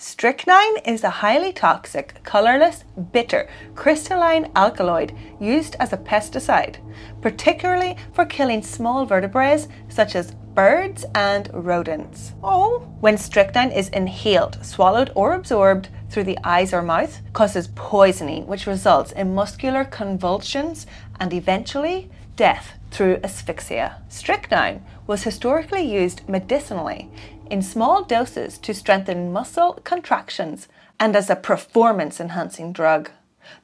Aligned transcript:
Strychnine 0.00 0.76
is 0.84 1.02
a 1.02 1.10
highly 1.10 1.52
toxic, 1.52 2.22
colourless, 2.22 2.84
bitter, 3.10 3.48
crystalline 3.74 4.48
alkaloid 4.54 5.12
used 5.40 5.74
as 5.80 5.92
a 5.92 5.96
pesticide, 5.96 6.76
particularly 7.20 7.96
for 8.12 8.24
killing 8.24 8.62
small 8.62 9.04
vertebrates 9.06 9.66
such 9.88 10.14
as 10.14 10.36
birds 10.54 11.04
and 11.16 11.50
rodents. 11.52 12.32
Oh, 12.44 12.78
when 13.00 13.18
strychnine 13.18 13.72
is 13.72 13.88
inhaled, 13.88 14.64
swallowed, 14.64 15.10
or 15.16 15.34
absorbed 15.34 15.88
through 16.10 16.24
the 16.24 16.38
eyes 16.44 16.72
or 16.72 16.80
mouth, 16.80 17.20
causes 17.32 17.68
poisoning, 17.74 18.46
which 18.46 18.68
results 18.68 19.10
in 19.10 19.34
muscular 19.34 19.84
convulsions 19.84 20.86
and 21.18 21.34
eventually 21.34 22.08
death 22.36 22.74
through 22.92 23.18
asphyxia. 23.24 24.00
Strychnine 24.08 24.84
was 25.08 25.24
historically 25.24 25.82
used 25.82 26.28
medicinally 26.28 27.10
in 27.50 27.62
small 27.62 28.04
doses 28.04 28.58
to 28.58 28.74
strengthen 28.74 29.32
muscle 29.32 29.80
contractions 29.84 30.68
and 31.00 31.14
as 31.16 31.30
a 31.30 31.36
performance 31.36 32.20
enhancing 32.20 32.72
drug. 32.72 33.10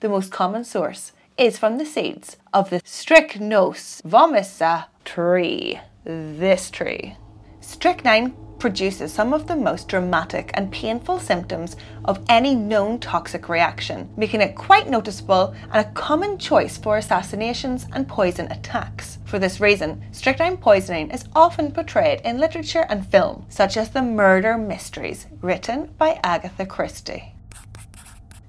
The 0.01 0.09
most 0.09 0.31
common 0.31 0.65
source 0.65 1.13
is 1.37 1.59
from 1.59 1.79
the 1.79 1.85
seeds 1.85 2.37
of 2.53 2.71
the 2.71 2.81
Strychnos 2.81 4.03
vomica 4.03 4.87
tree. 5.05 5.81
This 6.05 6.71
tree. 6.71 7.17
Strychnine 7.61 8.35
produces 8.65 9.13
some 9.13 9.35
of 9.35 9.47
the 9.47 9.55
most 9.55 9.89
dramatic 9.89 10.51
and 10.55 10.73
painful 10.73 11.21
symptoms 11.21 11.77
of 12.07 12.25
any 12.31 12.55
known 12.55 12.99
toxic 12.99 13.51
reaction, 13.51 14.09
making 14.17 14.41
it 14.41 14.57
quite 14.57 14.89
noticeable 14.89 15.55
and 15.71 15.87
a 15.87 15.91
common 15.91 16.39
choice 16.39 16.79
for 16.79 16.97
assassinations 16.97 17.87
and 17.93 18.09
poison 18.09 18.51
attacks. 18.51 19.19
For 19.27 19.39
this 19.39 19.61
reason, 19.61 20.03
strychnine 20.13 20.57
poisoning 20.57 21.11
is 21.11 21.27
often 21.37 21.73
portrayed 21.73 22.23
in 22.23 22.39
literature 22.39 22.87
and 22.89 23.07
film, 23.07 23.45
such 23.51 23.77
as 23.77 23.91
the 23.91 24.01
murder 24.01 24.57
mysteries 24.57 25.27
written 25.43 25.93
by 25.99 26.19
Agatha 26.25 26.65
Christie. 26.65 27.35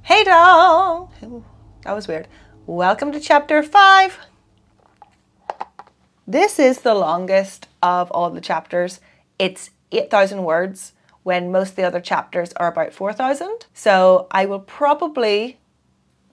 Hey 0.04 0.24
doll! 0.24 1.12
That 1.84 1.94
was 1.94 2.08
weird. 2.08 2.30
Welcome 2.66 3.12
to 3.12 3.20
chapter 3.20 3.62
5. 3.62 4.18
This 6.26 6.58
is 6.58 6.80
the 6.80 6.96
longest 6.96 7.68
of 7.84 8.10
all 8.12 8.30
the 8.30 8.40
chapters. 8.40 9.02
It's 9.38 9.72
8,000 9.98 10.44
words 10.44 10.94
when 11.24 11.52
most 11.52 11.72
of 11.72 11.76
the 11.76 11.84
other 11.84 12.00
chapters 12.00 12.54
are 12.54 12.68
about 12.68 12.94
4,000. 12.94 13.66
So 13.74 14.28
I 14.30 14.46
will 14.46 14.60
probably 14.60 15.58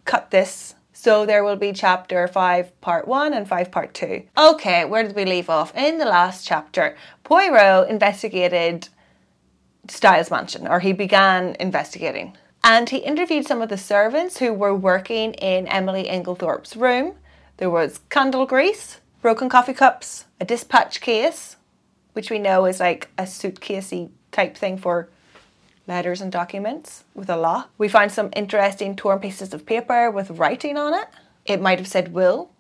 cut 0.04 0.30
this. 0.30 0.74
So 0.92 1.24
there 1.24 1.42
will 1.42 1.56
be 1.56 1.72
chapter 1.72 2.28
5 2.28 2.80
part 2.80 3.08
1 3.08 3.32
and 3.32 3.48
5 3.48 3.70
part 3.70 3.94
2. 3.94 4.22
Okay, 4.36 4.84
where 4.84 5.02
did 5.02 5.16
we 5.16 5.24
leave 5.24 5.48
off? 5.48 5.74
In 5.74 5.98
the 5.98 6.04
last 6.04 6.46
chapter, 6.46 6.96
Poirot 7.24 7.88
investigated 7.88 8.88
Styles 9.88 10.30
Mansion, 10.30 10.68
or 10.68 10.80
he 10.80 10.92
began 10.92 11.56
investigating. 11.58 12.36
And 12.62 12.88
he 12.88 12.98
interviewed 12.98 13.46
some 13.46 13.62
of 13.62 13.68
the 13.68 13.78
servants 13.78 14.38
who 14.38 14.52
were 14.52 14.74
working 14.74 15.34
in 15.34 15.66
Emily 15.66 16.04
Inglethorpe's 16.04 16.76
room. 16.76 17.14
There 17.56 17.70
was 17.70 18.00
candle 18.10 18.46
grease, 18.46 19.00
broken 19.20 19.48
coffee 19.48 19.74
cups, 19.74 20.26
a 20.40 20.44
dispatch 20.44 21.00
case, 21.00 21.56
which 22.12 22.30
we 22.30 22.38
know 22.38 22.66
is 22.66 22.80
like 22.80 23.10
a 23.18 23.22
suitcasey 23.22 24.10
type 24.30 24.56
thing 24.56 24.76
for 24.78 25.08
letters 25.86 26.20
and 26.20 26.30
documents 26.30 27.04
with 27.14 27.28
a 27.28 27.36
lock. 27.36 27.70
We 27.78 27.88
found 27.88 28.12
some 28.12 28.30
interesting 28.34 28.96
torn 28.96 29.18
pieces 29.18 29.52
of 29.52 29.66
paper 29.66 30.10
with 30.10 30.30
writing 30.30 30.76
on 30.76 30.94
it. 30.94 31.08
It 31.44 31.60
might 31.60 31.78
have 31.78 31.88
said 31.88 32.12
will. 32.12 32.50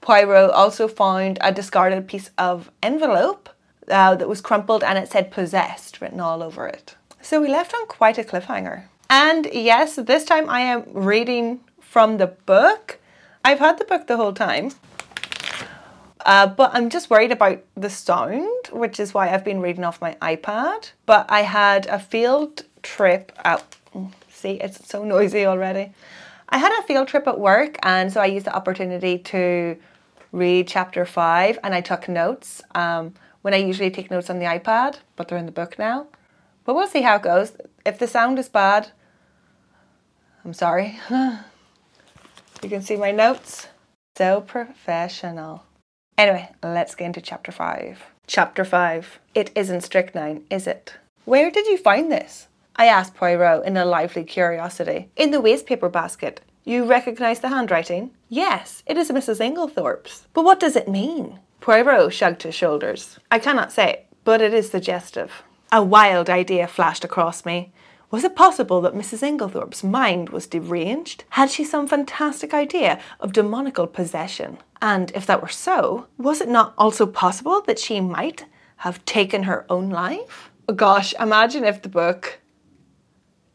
Poirot 0.00 0.50
also 0.50 0.88
found 0.88 1.38
a 1.40 1.52
discarded 1.52 2.06
piece 2.08 2.30
of 2.36 2.70
envelope 2.82 3.48
uh, 3.88 4.14
that 4.14 4.28
was 4.28 4.40
crumpled 4.40 4.82
and 4.82 4.98
it 4.98 5.10
said 5.10 5.30
possessed 5.30 6.00
written 6.00 6.20
all 6.20 6.42
over 6.42 6.66
it. 6.66 6.94
So 7.22 7.40
we 7.40 7.48
left 7.48 7.74
on 7.74 7.86
quite 7.86 8.18
a 8.18 8.22
cliffhanger. 8.22 8.84
And 9.08 9.48
yes, 9.52 9.96
this 9.96 10.24
time 10.24 10.48
I 10.48 10.60
am 10.60 10.84
reading 10.92 11.60
from 11.80 12.18
the 12.18 12.26
book. 12.26 12.98
I've 13.44 13.60
had 13.60 13.78
the 13.78 13.84
book 13.84 14.06
the 14.06 14.16
whole 14.16 14.32
time. 14.32 14.72
Uh, 16.24 16.46
but 16.46 16.70
I'm 16.72 16.88
just 16.88 17.10
worried 17.10 17.32
about 17.32 17.62
the 17.76 17.90
sound, 17.90 18.68
which 18.72 18.98
is 18.98 19.12
why 19.12 19.30
I've 19.30 19.44
been 19.44 19.60
reading 19.60 19.84
off 19.84 20.00
my 20.00 20.16
iPad. 20.22 20.92
But 21.04 21.26
I 21.28 21.42
had 21.42 21.86
a 21.86 21.98
field 21.98 22.64
trip 22.82 23.32
out. 23.44 23.76
See, 24.30 24.52
it's 24.52 24.88
so 24.88 25.04
noisy 25.04 25.44
already. 25.44 25.92
I 26.48 26.58
had 26.58 26.72
a 26.78 26.82
field 26.82 27.08
trip 27.08 27.26
at 27.26 27.38
work, 27.38 27.76
and 27.82 28.12
so 28.12 28.20
I 28.20 28.26
used 28.26 28.46
the 28.46 28.54
opportunity 28.54 29.18
to 29.18 29.76
read 30.32 30.66
chapter 30.66 31.04
five, 31.04 31.58
and 31.62 31.74
I 31.74 31.80
took 31.80 32.08
notes. 32.08 32.62
Um, 32.74 33.14
when 33.44 33.52
I 33.52 33.58
usually 33.58 33.90
take 33.90 34.10
notes 34.10 34.30
on 34.30 34.38
the 34.38 34.46
iPad, 34.46 35.00
but 35.16 35.28
they're 35.28 35.36
in 35.36 35.44
the 35.44 35.52
book 35.52 35.78
now. 35.78 36.06
But 36.64 36.74
we'll 36.74 36.86
see 36.86 37.02
how 37.02 37.16
it 37.16 37.22
goes. 37.22 37.52
If 37.84 37.98
the 37.98 38.08
sound 38.08 38.38
is 38.38 38.48
bad, 38.48 38.90
I'm 40.46 40.54
sorry. 40.54 40.98
you 41.10 42.70
can 42.70 42.80
see 42.80 42.96
my 42.96 43.10
notes. 43.10 43.68
So 44.16 44.40
professional. 44.40 45.64
Anyway, 46.16 46.48
let's 46.62 46.94
get 46.94 47.06
into 47.06 47.20
chapter 47.20 47.50
5. 47.50 48.04
Chapter 48.26 48.64
5. 48.64 49.18
It 49.34 49.50
isn't 49.54 49.80
strychnine, 49.82 50.44
is 50.48 50.66
it? 50.66 50.94
Where 51.24 51.50
did 51.50 51.66
you 51.66 51.76
find 51.76 52.10
this? 52.10 52.46
I 52.76 52.86
asked 52.86 53.14
Poirot 53.14 53.66
in 53.66 53.76
a 53.76 53.84
lively 53.84 54.24
curiosity. 54.24 55.08
In 55.16 55.32
the 55.32 55.40
wastepaper 55.40 55.90
basket. 55.90 56.40
You 56.64 56.84
recognise 56.84 57.40
the 57.40 57.48
handwriting? 57.48 58.12
Yes, 58.28 58.82
it 58.86 58.96
is 58.96 59.10
Mrs. 59.10 59.40
Inglethorpe's. 59.40 60.26
But 60.32 60.44
what 60.44 60.60
does 60.60 60.76
it 60.76 60.88
mean? 60.88 61.40
Poirot 61.60 62.12
shrugged 62.12 62.44
his 62.44 62.54
shoulders. 62.54 63.18
I 63.30 63.38
cannot 63.38 63.72
say, 63.72 64.04
but 64.24 64.40
it 64.40 64.54
is 64.54 64.70
suggestive. 64.70 65.42
A 65.72 65.82
wild 65.82 66.30
idea 66.30 66.68
flashed 66.68 67.04
across 67.04 67.44
me. 67.44 67.72
Was 68.14 68.22
it 68.22 68.36
possible 68.36 68.80
that 68.82 68.94
Mrs. 68.94 69.24
Inglethorpe's 69.24 69.82
mind 69.82 70.28
was 70.28 70.46
deranged? 70.46 71.24
Had 71.30 71.50
she 71.50 71.64
some 71.64 71.88
fantastic 71.88 72.54
idea 72.54 73.00
of 73.18 73.32
demonical 73.32 73.88
possession? 73.88 74.58
And 74.80 75.10
if 75.16 75.26
that 75.26 75.42
were 75.42 75.48
so, 75.48 76.06
was 76.16 76.40
it 76.40 76.48
not 76.48 76.74
also 76.78 77.06
possible 77.06 77.60
that 77.62 77.80
she 77.80 78.00
might 78.00 78.46
have 78.76 79.04
taken 79.04 79.42
her 79.42 79.66
own 79.68 79.90
life? 79.90 80.52
Gosh, 80.76 81.12
imagine 81.18 81.64
if 81.64 81.82
the 81.82 81.88
book 81.88 82.38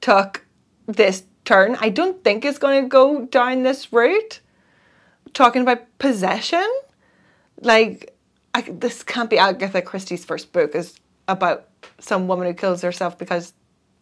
took 0.01 0.45
this 0.87 1.23
turn. 1.45 1.77
I 1.79 1.87
don't 1.87 2.21
think 2.25 2.43
it's 2.43 2.59
going 2.59 2.83
to 2.83 2.89
go 2.89 3.27
down 3.27 3.63
this 3.63 3.93
route. 3.93 4.41
Talking 5.31 5.61
about 5.61 5.87
possession? 5.99 6.67
Like, 7.61 8.13
I, 8.53 8.63
this 8.63 9.03
can't 9.03 9.29
be 9.29 9.37
Agatha 9.37 9.81
Christie's 9.81 10.25
first 10.25 10.51
book, 10.51 10.75
is 10.75 10.99
about 11.29 11.69
some 11.97 12.27
woman 12.27 12.45
who 12.45 12.53
kills 12.53 12.81
herself 12.81 13.17
because 13.17 13.53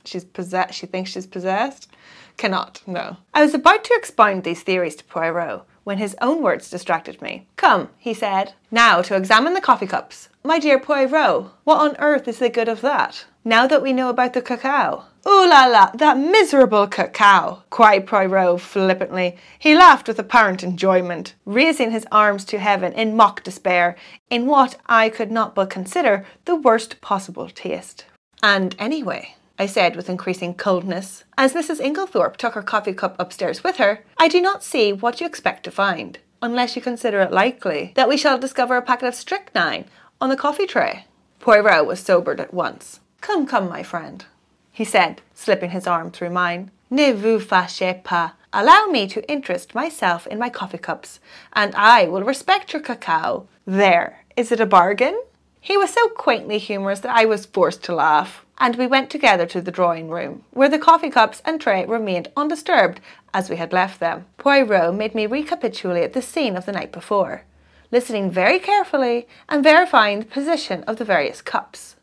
she's 0.08 0.26
possessed, 0.26 0.74
she 0.74 0.86
thinks 0.86 1.12
she's 1.12 1.28
possessed. 1.28 1.90
Cannot, 2.38 2.82
no. 2.86 3.18
I 3.34 3.42
was 3.42 3.54
about 3.54 3.84
to 3.84 3.96
expound 3.96 4.44
these 4.44 4.62
theories 4.62 4.96
to 4.98 5.04
Poirot 5.04 5.64
when 5.84 5.98
his 5.98 6.16
own 6.22 6.42
words 6.42 6.70
distracted 6.70 7.22
me. 7.22 7.48
Come, 7.56 7.90
he 7.98 8.14
said, 8.14 8.54
now 8.70 9.02
to 9.02 9.16
examine 9.16 9.54
the 9.54 9.62
coffee 9.62 9.88
cups. 9.88 10.30
My 10.44 10.60
dear 10.60 10.80
Poirot, 10.80 11.52
what 11.64 11.80
on 11.80 11.96
earth 11.98 12.28
is 12.28 12.40
the 12.40 12.50
good 12.50 12.68
of 12.68 12.82
that? 12.82 13.26
Now 13.44 13.68
that 13.68 13.82
we 13.82 13.94
know 13.94 14.10
about 14.10 14.34
the 14.34 14.42
cacao. 14.42 15.06
Ooh 15.26 15.50
la 15.50 15.66
la, 15.66 15.92
that 15.96 16.18
miserable 16.18 16.88
cacao, 16.88 17.64
cried 17.70 18.06
Poirot 18.06 18.60
flippantly. 18.60 19.38
He 19.58 19.76
laughed 19.76 20.08
with 20.08 20.20
apparent 20.20 20.62
enjoyment, 20.62 21.36
raising 21.46 21.92
his 21.92 22.06
arms 22.12 22.46
to 22.46 22.60
heaven 22.60 22.94
in 22.94 23.16
mock 23.16 23.44
despair, 23.44 23.96
in 24.30 24.46
what 24.46 24.78
I 24.86 25.10
could 25.10 25.32
not 25.32 25.56
but 25.56 25.70
consider 25.70 26.26
the 26.46 26.56
worst 26.56 27.02
possible 27.02 27.50
taste. 27.50 28.06
And 28.44 28.76
anyway, 28.78 29.36
I 29.60 29.66
said 29.66 29.96
with 29.96 30.10
increasing 30.10 30.54
coldness. 30.54 31.24
As 31.38 31.54
Mrs. 31.54 31.80
Inglethorpe 31.80 32.38
took 32.38 32.54
her 32.54 32.62
coffee 32.62 32.94
cup 32.94 33.16
upstairs 33.18 33.64
with 33.64 33.78
her, 33.78 34.04
I 34.18 34.28
do 34.28 34.40
not 34.40 34.64
see 34.64 34.94
what 34.94 35.20
you 35.20 35.26
expect 35.26 35.64
to 35.64 35.72
find, 35.72 36.20
unless 36.42 36.76
you 36.76 36.82
consider 36.82 37.22
it 37.22 37.32
likely 37.32 37.92
that 37.96 38.08
we 38.08 38.18
shall 38.18 38.38
discover 38.38 38.78
a 38.78 38.84
packet 38.84 39.08
of 39.08 39.16
strychnine 39.16 39.86
on 40.22 40.30
the 40.30 40.38
coffee 40.38 40.68
tray. 40.68 41.06
Poirot 41.40 41.88
was 41.88 42.00
sobered 42.00 42.40
at 42.40 42.54
once. 42.54 43.00
Come, 43.22 43.48
come, 43.48 43.68
my 43.68 43.82
friend, 43.82 44.26
he 44.72 44.86
said, 44.86 45.22
slipping 45.34 45.72
his 45.72 45.88
arm 45.88 46.12
through 46.12 46.30
mine. 46.30 46.70
Ne 46.92 47.12
vous 47.12 47.40
fâchez 47.40 48.04
pas. 48.04 48.34
Allow 48.54 48.86
me 48.86 49.08
to 49.08 49.28
interest 49.30 49.74
myself 49.74 50.28
in 50.28 50.38
my 50.38 50.50
coffee 50.50 50.78
cups, 50.78 51.20
and 51.54 51.74
I 51.76 52.08
will 52.08 52.24
respect 52.24 52.74
your 52.74 52.82
cacao. 52.82 53.48
There, 53.66 54.24
is 54.36 54.52
it 54.52 54.60
a 54.60 54.68
bargain? 54.68 55.20
He 55.60 55.76
was 55.78 55.90
so 55.90 56.08
quaintly 56.10 56.60
humorous 56.60 57.00
that 57.00 57.16
I 57.16 57.26
was 57.26 57.48
forced 57.48 57.84
to 57.86 57.96
laugh 57.96 58.46
and 58.58 58.76
we 58.76 58.88
went 58.88 59.10
together 59.10 59.46
to 59.46 59.62
the 59.62 59.72
drawing 59.72 60.10
room, 60.10 60.44
where 60.52 60.70
the 60.70 60.80
coffee 60.80 61.10
cups 61.10 61.42
and 61.46 61.62
tray 61.62 61.86
remained 61.86 62.32
undisturbed 62.36 63.00
as 63.34 63.50
we 63.50 63.58
had 63.58 63.72
left 63.72 64.00
them. 64.00 64.26
Poirot 64.38 64.96
made 64.96 65.14
me 65.14 65.26
recapitulate 65.26 66.14
the 66.14 66.22
scene 66.22 66.56
of 66.56 66.66
the 66.66 66.72
night 66.72 66.92
before, 66.92 67.44
listening 67.92 68.32
very 68.32 68.60
carefully 68.60 69.28
and 69.48 69.64
verifying 69.64 70.20
the 70.20 70.26
position 70.26 70.84
of 70.84 70.98
the 70.98 71.06
various 71.06 71.42
cups. 71.42 71.96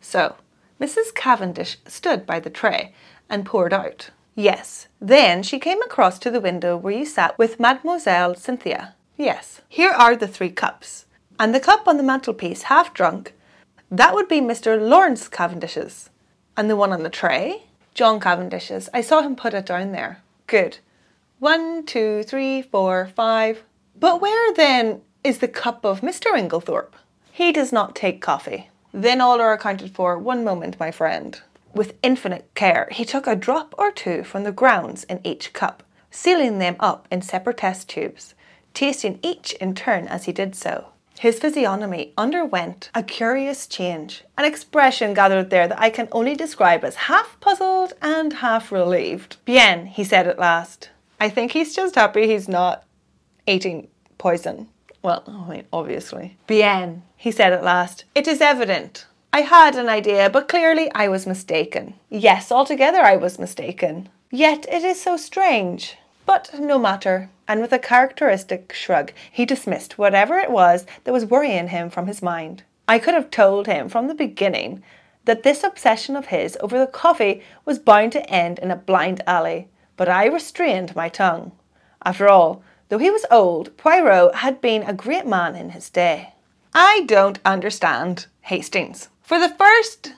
So, 0.00 0.36
Mrs. 0.80 1.14
Cavendish 1.14 1.78
stood 1.86 2.26
by 2.26 2.40
the 2.40 2.50
tray 2.50 2.92
and 3.30 3.46
poured 3.46 3.72
out. 3.72 4.10
Yes. 4.34 4.88
Then 5.00 5.42
she 5.42 5.58
came 5.58 5.80
across 5.82 6.18
to 6.20 6.30
the 6.30 6.40
window 6.40 6.76
where 6.76 6.92
you 6.92 7.06
sat 7.06 7.38
with 7.38 7.60
Mademoiselle 7.60 8.34
Cynthia. 8.34 8.94
Yes. 9.16 9.60
Here 9.68 9.90
are 9.90 10.16
the 10.16 10.26
three 10.28 10.50
cups. 10.50 11.06
And 11.38 11.54
the 11.54 11.60
cup 11.60 11.86
on 11.86 11.96
the 11.96 12.02
mantelpiece, 12.02 12.62
half 12.62 12.94
drunk, 12.94 13.34
that 13.92 14.14
would 14.14 14.26
be 14.26 14.40
Mr. 14.40 14.80
Lawrence 14.80 15.28
Cavendish's. 15.28 16.08
And 16.56 16.70
the 16.70 16.76
one 16.76 16.94
on 16.94 17.02
the 17.02 17.10
tray? 17.10 17.64
John 17.92 18.20
Cavendish's. 18.20 18.88
I 18.94 19.02
saw 19.02 19.20
him 19.20 19.36
put 19.36 19.52
it 19.52 19.66
down 19.66 19.92
there. 19.92 20.22
Good. 20.46 20.78
One, 21.40 21.84
two, 21.84 22.22
three, 22.22 22.62
four, 22.62 23.10
five. 23.14 23.64
But 24.00 24.22
where 24.22 24.54
then 24.54 25.02
is 25.22 25.38
the 25.38 25.48
cup 25.48 25.84
of 25.84 26.00
Mr. 26.00 26.32
Inglethorpe? 26.32 26.94
He 27.30 27.52
does 27.52 27.70
not 27.70 27.94
take 27.94 28.22
coffee. 28.22 28.70
Then 28.94 29.20
all 29.20 29.42
are 29.42 29.52
accounted 29.52 29.94
for. 29.94 30.18
One 30.18 30.42
moment, 30.42 30.80
my 30.80 30.90
friend. 30.90 31.38
With 31.74 31.98
infinite 32.02 32.48
care, 32.54 32.88
he 32.92 33.04
took 33.04 33.26
a 33.26 33.36
drop 33.36 33.74
or 33.76 33.92
two 33.92 34.24
from 34.24 34.44
the 34.44 34.52
grounds 34.52 35.04
in 35.04 35.20
each 35.22 35.52
cup, 35.52 35.82
sealing 36.10 36.58
them 36.58 36.76
up 36.80 37.08
in 37.10 37.20
separate 37.20 37.58
test 37.58 37.90
tubes, 37.90 38.34
tasting 38.72 39.18
each 39.22 39.52
in 39.54 39.74
turn 39.74 40.08
as 40.08 40.24
he 40.24 40.32
did 40.32 40.54
so. 40.54 40.91
His 41.18 41.38
physiognomy 41.38 42.12
underwent 42.18 42.90
a 42.94 43.02
curious 43.02 43.66
change, 43.66 44.24
an 44.36 44.44
expression 44.44 45.14
gathered 45.14 45.50
there 45.50 45.68
that 45.68 45.80
I 45.80 45.90
can 45.90 46.08
only 46.10 46.34
describe 46.34 46.84
as 46.84 46.94
half 46.94 47.38
puzzled 47.40 47.92
and 48.02 48.32
half 48.32 48.72
relieved. 48.72 49.36
Bien, 49.44 49.86
he 49.86 50.04
said 50.04 50.26
at 50.26 50.38
last. 50.38 50.90
I 51.20 51.28
think 51.28 51.52
he's 51.52 51.76
just 51.76 51.94
happy 51.94 52.26
he's 52.26 52.48
not 52.48 52.84
eating 53.46 53.88
poison. 54.18 54.68
Well, 55.02 55.22
I 55.26 55.48
mean, 55.48 55.64
obviously. 55.72 56.36
Bien, 56.46 57.02
he 57.16 57.30
said 57.30 57.52
at 57.52 57.64
last. 57.64 58.04
It 58.14 58.26
is 58.26 58.40
evident. 58.40 59.06
I 59.32 59.40
had 59.40 59.76
an 59.76 59.88
idea, 59.88 60.28
but 60.28 60.48
clearly 60.48 60.90
I 60.94 61.08
was 61.08 61.26
mistaken. 61.26 61.94
Yes, 62.10 62.52
altogether 62.52 63.00
I 63.00 63.16
was 63.16 63.38
mistaken. 63.38 64.08
Yet 64.30 64.66
it 64.70 64.82
is 64.84 65.00
so 65.00 65.16
strange. 65.16 65.96
But 66.34 66.58
no 66.58 66.78
matter. 66.78 67.28
And 67.46 67.60
with 67.60 67.74
a 67.74 67.78
characteristic 67.78 68.72
shrug, 68.72 69.12
he 69.30 69.44
dismissed 69.44 69.98
whatever 69.98 70.38
it 70.38 70.50
was 70.50 70.86
that 71.04 71.12
was 71.12 71.26
worrying 71.26 71.68
him 71.68 71.90
from 71.90 72.06
his 72.06 72.22
mind. 72.22 72.62
I 72.88 72.98
could 72.98 73.12
have 73.12 73.30
told 73.30 73.66
him 73.66 73.90
from 73.90 74.08
the 74.08 74.14
beginning 74.14 74.82
that 75.26 75.42
this 75.42 75.62
obsession 75.62 76.16
of 76.16 76.28
his 76.28 76.56
over 76.62 76.78
the 76.78 76.86
coffee 76.86 77.42
was 77.66 77.78
bound 77.78 78.12
to 78.12 78.30
end 78.30 78.58
in 78.60 78.70
a 78.70 78.76
blind 78.76 79.22
alley, 79.26 79.68
but 79.98 80.08
I 80.08 80.24
restrained 80.24 80.96
my 80.96 81.10
tongue. 81.10 81.52
After 82.02 82.30
all, 82.30 82.62
though 82.88 82.96
he 82.96 83.10
was 83.10 83.26
old, 83.30 83.76
Poirot 83.76 84.36
had 84.36 84.62
been 84.62 84.84
a 84.84 84.94
great 84.94 85.26
man 85.26 85.54
in 85.54 85.68
his 85.76 85.90
day. 85.90 86.32
I 86.72 87.02
don't 87.04 87.40
understand 87.44 88.24
Hastings. 88.40 89.10
For 89.20 89.38
the 89.38 89.50
first 89.50 90.14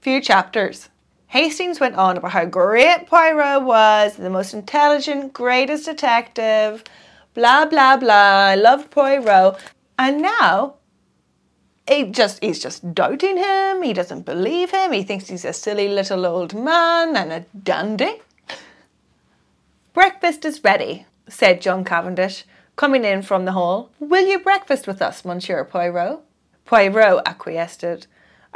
few 0.00 0.20
chapters, 0.20 0.88
Hastings 1.28 1.78
went 1.78 1.94
on 1.94 2.16
about 2.16 2.32
how 2.32 2.46
great 2.46 3.06
Poirot 3.06 3.62
was, 3.62 4.16
the 4.16 4.30
most 4.30 4.54
intelligent, 4.54 5.34
greatest 5.34 5.84
detective, 5.84 6.82
blah 7.34 7.66
blah 7.66 7.98
blah. 7.98 8.48
I 8.52 8.54
loved 8.54 8.90
Poirot. 8.90 9.58
And 9.98 10.22
now 10.22 10.76
he 11.86 12.04
just 12.04 12.42
he's 12.42 12.58
just 12.58 12.94
doubting 12.94 13.36
him, 13.36 13.82
he 13.82 13.92
doesn't 13.92 14.24
believe 14.24 14.70
him, 14.70 14.92
he 14.92 15.02
thinks 15.02 15.28
he's 15.28 15.44
a 15.44 15.52
silly 15.52 15.88
little 15.88 16.24
old 16.24 16.54
man 16.54 17.14
and 17.14 17.30
a 17.30 17.44
dandy. 17.62 18.22
Breakfast 19.92 20.46
is 20.46 20.64
ready, 20.64 21.04
said 21.28 21.60
John 21.60 21.84
Cavendish, 21.84 22.44
coming 22.76 23.04
in 23.04 23.20
from 23.20 23.44
the 23.44 23.52
hall. 23.52 23.90
Will 24.00 24.26
you 24.26 24.38
breakfast 24.38 24.86
with 24.86 25.02
us, 25.02 25.26
Monsieur 25.26 25.62
Poirot? 25.64 26.20
Poirot 26.64 27.22
acquiesced. 27.26 28.06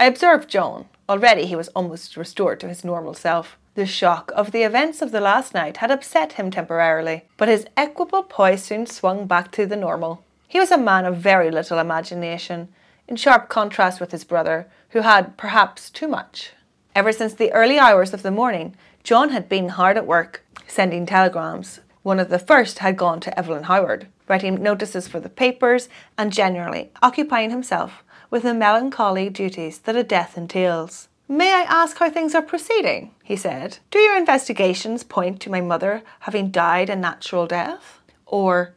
I 0.02 0.06
observed 0.06 0.48
John. 0.48 0.86
Already 1.08 1.46
he 1.46 1.54
was 1.54 1.68
almost 1.76 2.16
restored 2.16 2.58
to 2.58 2.68
his 2.68 2.84
normal 2.84 3.14
self. 3.14 3.56
The 3.76 3.86
shock 3.86 4.32
of 4.34 4.50
the 4.50 4.64
events 4.64 5.00
of 5.00 5.12
the 5.12 5.20
last 5.20 5.54
night 5.54 5.76
had 5.76 5.92
upset 5.92 6.32
him 6.32 6.50
temporarily, 6.50 7.26
but 7.36 7.46
his 7.46 7.66
equable 7.76 8.24
poise 8.24 8.64
soon 8.64 8.86
swung 8.86 9.28
back 9.28 9.52
to 9.52 9.64
the 9.64 9.76
normal. 9.76 10.24
He 10.48 10.58
was 10.58 10.72
a 10.72 10.76
man 10.76 11.04
of 11.04 11.18
very 11.18 11.52
little 11.52 11.78
imagination, 11.78 12.66
in 13.06 13.14
sharp 13.14 13.48
contrast 13.48 14.00
with 14.00 14.10
his 14.10 14.24
brother, 14.24 14.66
who 14.88 15.02
had 15.02 15.36
perhaps 15.36 15.88
too 15.88 16.08
much. 16.08 16.50
Ever 16.96 17.12
since 17.12 17.34
the 17.34 17.52
early 17.52 17.78
hours 17.78 18.12
of 18.12 18.24
the 18.24 18.32
morning, 18.32 18.74
John 19.04 19.28
had 19.28 19.48
been 19.48 19.68
hard 19.68 19.96
at 19.96 20.04
work, 20.04 20.44
sending 20.66 21.06
telegrams. 21.06 21.78
One 22.02 22.18
of 22.18 22.28
the 22.28 22.40
first 22.40 22.80
had 22.80 22.96
gone 22.96 23.20
to 23.20 23.38
Evelyn 23.38 23.62
Howard, 23.62 24.08
writing 24.26 24.60
notices 24.60 25.06
for 25.06 25.20
the 25.20 25.28
papers, 25.28 25.88
and 26.18 26.32
generally 26.32 26.90
occupying 27.00 27.50
himself 27.50 28.02
with 28.32 28.44
the 28.44 28.54
melancholy 28.54 29.28
duties 29.28 29.80
that 29.80 29.94
a 29.94 30.02
death 30.02 30.38
entails. 30.38 31.06
May 31.28 31.52
I 31.52 31.66
ask 31.68 31.98
how 31.98 32.08
things 32.08 32.34
are 32.34 32.40
proceeding? 32.40 33.14
he 33.22 33.36
said. 33.36 33.78
Do 33.90 33.98
your 33.98 34.16
investigations 34.16 35.04
point 35.04 35.38
to 35.42 35.50
my 35.50 35.60
mother 35.60 36.02
having 36.20 36.50
died 36.50 36.88
a 36.88 36.96
natural 36.96 37.46
death? 37.46 38.00
Or 38.26 38.74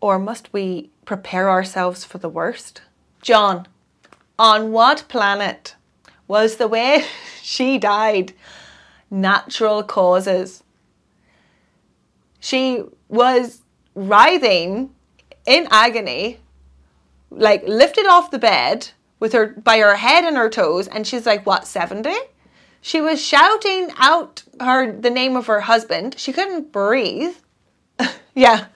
or 0.00 0.16
must 0.20 0.52
we 0.52 0.90
prepare 1.04 1.50
ourselves 1.50 2.04
for 2.04 2.18
the 2.18 2.28
worst? 2.28 2.82
John, 3.20 3.66
on 4.38 4.70
what 4.70 5.08
planet 5.08 5.74
was 6.28 6.56
the 6.56 6.68
way 6.68 7.04
she 7.42 7.78
died 7.78 8.32
natural 9.10 9.82
causes? 9.82 10.62
She 12.38 12.84
was 13.08 13.62
writhing 13.96 14.94
in 15.46 15.66
agony 15.72 16.38
like 17.30 17.66
lifted 17.66 18.06
off 18.06 18.30
the 18.30 18.38
bed 18.38 18.90
with 19.20 19.32
her 19.32 19.48
by 19.48 19.78
her 19.78 19.96
head 19.96 20.24
and 20.24 20.36
her 20.36 20.48
toes 20.48 20.88
and 20.88 21.06
she's 21.06 21.26
like 21.26 21.44
what 21.44 21.66
70 21.66 22.14
she 22.80 23.00
was 23.00 23.24
shouting 23.24 23.90
out 23.98 24.44
her 24.60 24.92
the 24.92 25.10
name 25.10 25.36
of 25.36 25.46
her 25.46 25.62
husband. 25.62 26.14
She 26.16 26.32
couldn't 26.32 26.72
breathe. 26.72 27.36
Yeah 28.34 28.66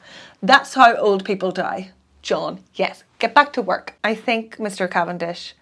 that's 0.43 0.75
how 0.75 0.97
old 0.97 1.25
people 1.25 1.53
die. 1.53 1.93
John 2.21 2.61
yes 2.75 3.05
get 3.19 3.35
back 3.35 3.53
to 3.55 3.63
work. 3.63 3.95
I 4.03 4.15
think 4.15 4.57
mr 4.57 4.91
cavendish 4.91 5.55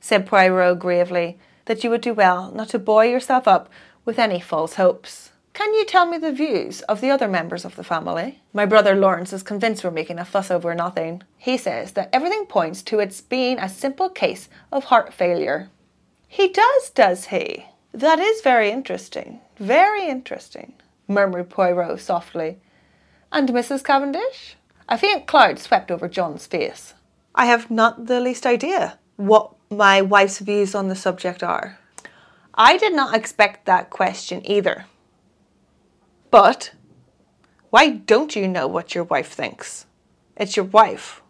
said 0.00 0.26
poirot 0.26 0.78
gravely 0.78 1.38
that 1.64 1.82
you 1.82 1.90
would 1.90 2.02
do 2.02 2.12
well 2.12 2.50
not 2.52 2.68
to 2.70 2.78
buoy 2.78 3.10
yourself 3.10 3.48
up 3.48 3.70
with 4.04 4.18
any 4.18 4.40
false 4.40 4.74
hopes 4.74 5.31
can 5.54 5.74
you 5.74 5.84
tell 5.84 6.06
me 6.06 6.16
the 6.16 6.32
views 6.32 6.80
of 6.82 7.02
the 7.02 7.10
other 7.10 7.28
members 7.28 7.66
of 7.66 7.76
the 7.76 7.84
family? 7.84 8.40
My 8.54 8.64
brother 8.64 8.94
Lawrence 8.94 9.34
is 9.34 9.42
convinced 9.42 9.84
we're 9.84 9.90
making 9.90 10.18
a 10.18 10.24
fuss 10.24 10.50
over 10.50 10.74
nothing. 10.74 11.22
He 11.36 11.58
says 11.58 11.92
that 11.92 12.08
everything 12.10 12.46
points 12.46 12.82
to 12.84 13.00
its 13.00 13.20
being 13.20 13.58
a 13.58 13.68
simple 13.68 14.08
case 14.08 14.48
of 14.72 14.84
heart 14.84 15.12
failure. 15.12 15.68
He 16.26 16.48
does, 16.48 16.88
does 16.90 17.26
he? 17.26 17.66
That 17.92 18.18
is 18.18 18.40
very 18.40 18.70
interesting. 18.70 19.40
Very 19.58 20.08
interesting, 20.08 20.72
murmured 21.06 21.50
Poirot 21.50 22.00
softly. 22.00 22.58
And 23.30 23.50
Mrs. 23.50 23.84
Cavendish? 23.84 24.56
A 24.88 24.96
faint 24.96 25.26
cloud 25.26 25.58
swept 25.58 25.90
over 25.90 26.08
John's 26.08 26.46
face. 26.46 26.94
I 27.34 27.46
have 27.46 27.70
not 27.70 28.06
the 28.06 28.20
least 28.20 28.46
idea 28.46 28.98
what 29.16 29.54
my 29.70 30.00
wife's 30.00 30.38
views 30.38 30.74
on 30.74 30.88
the 30.88 30.96
subject 30.96 31.42
are. 31.42 31.78
I 32.54 32.78
did 32.78 32.94
not 32.94 33.14
expect 33.14 33.66
that 33.66 33.90
question 33.90 34.40
either. 34.44 34.86
But 36.32 36.72
why 37.68 37.90
don't 37.90 38.34
you 38.34 38.48
know 38.48 38.66
what 38.66 38.94
your 38.94 39.04
wife 39.04 39.28
thinks? 39.28 39.84
It's 40.34 40.56
your 40.56 40.64
wife. 40.64 41.20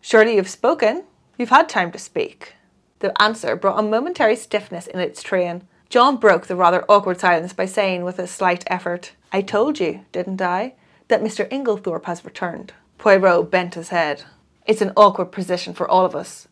Surely 0.00 0.36
you've 0.36 0.48
spoken. 0.48 1.02
You've 1.36 1.48
had 1.48 1.68
time 1.68 1.90
to 1.90 1.98
speak. 1.98 2.54
The 3.00 3.20
answer 3.20 3.56
brought 3.56 3.80
a 3.80 3.82
momentary 3.82 4.36
stiffness 4.36 4.86
in 4.86 5.00
its 5.00 5.24
train. 5.24 5.66
John 5.90 6.18
broke 6.18 6.46
the 6.46 6.54
rather 6.54 6.84
awkward 6.88 7.18
silence 7.18 7.52
by 7.52 7.66
saying 7.66 8.04
with 8.04 8.20
a 8.20 8.28
slight 8.28 8.62
effort, 8.68 9.14
I 9.32 9.42
told 9.42 9.80
you, 9.80 10.04
didn't 10.12 10.40
I, 10.40 10.74
that 11.08 11.20
Mr. 11.20 11.50
Inglethorpe 11.50 12.04
has 12.04 12.24
returned. 12.24 12.72
Poirot 12.96 13.50
bent 13.50 13.74
his 13.74 13.88
head. 13.88 14.22
It's 14.66 14.80
an 14.80 14.92
awkward 14.96 15.32
position 15.32 15.74
for 15.74 15.88
all 15.88 16.04
of 16.04 16.14
us. 16.14 16.46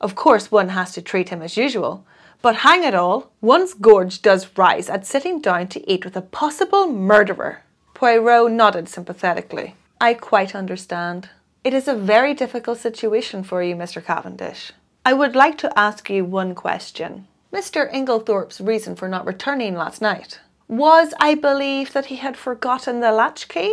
Of 0.00 0.14
course, 0.14 0.52
one 0.52 0.68
has 0.68 0.92
to 0.92 1.02
treat 1.02 1.30
him 1.30 1.42
as 1.42 1.56
usual, 1.56 2.06
but 2.42 2.56
hang 2.56 2.84
it 2.84 2.94
all, 2.94 3.30
one's 3.40 3.74
gorge 3.74 4.22
does 4.22 4.56
rise 4.56 4.88
at 4.88 5.06
sitting 5.06 5.40
down 5.40 5.68
to 5.68 5.90
eat 5.90 6.04
with 6.04 6.16
a 6.16 6.22
possible 6.22 6.86
murderer. 6.86 7.62
Poirot 7.94 8.50
nodded 8.50 8.88
sympathetically. 8.88 9.74
I 10.00 10.14
quite 10.14 10.54
understand. 10.54 11.28
It 11.62 11.74
is 11.74 11.86
a 11.86 11.94
very 11.94 12.32
difficult 12.32 12.78
situation 12.78 13.42
for 13.42 13.62
you, 13.62 13.76
Mr. 13.76 14.02
Cavendish. 14.02 14.72
I 15.04 15.12
would 15.12 15.36
like 15.36 15.58
to 15.58 15.78
ask 15.78 16.08
you 16.08 16.24
one 16.24 16.54
question. 16.54 17.26
Mr. 17.52 17.92
Inglethorpe's 17.92 18.60
reason 18.60 18.96
for 18.96 19.08
not 19.08 19.26
returning 19.26 19.74
last 19.74 20.00
night 20.00 20.40
was, 20.68 21.12
I 21.18 21.34
believe, 21.34 21.92
that 21.92 22.06
he 22.06 22.16
had 22.16 22.36
forgotten 22.36 23.00
the 23.00 23.12
latchkey. 23.12 23.72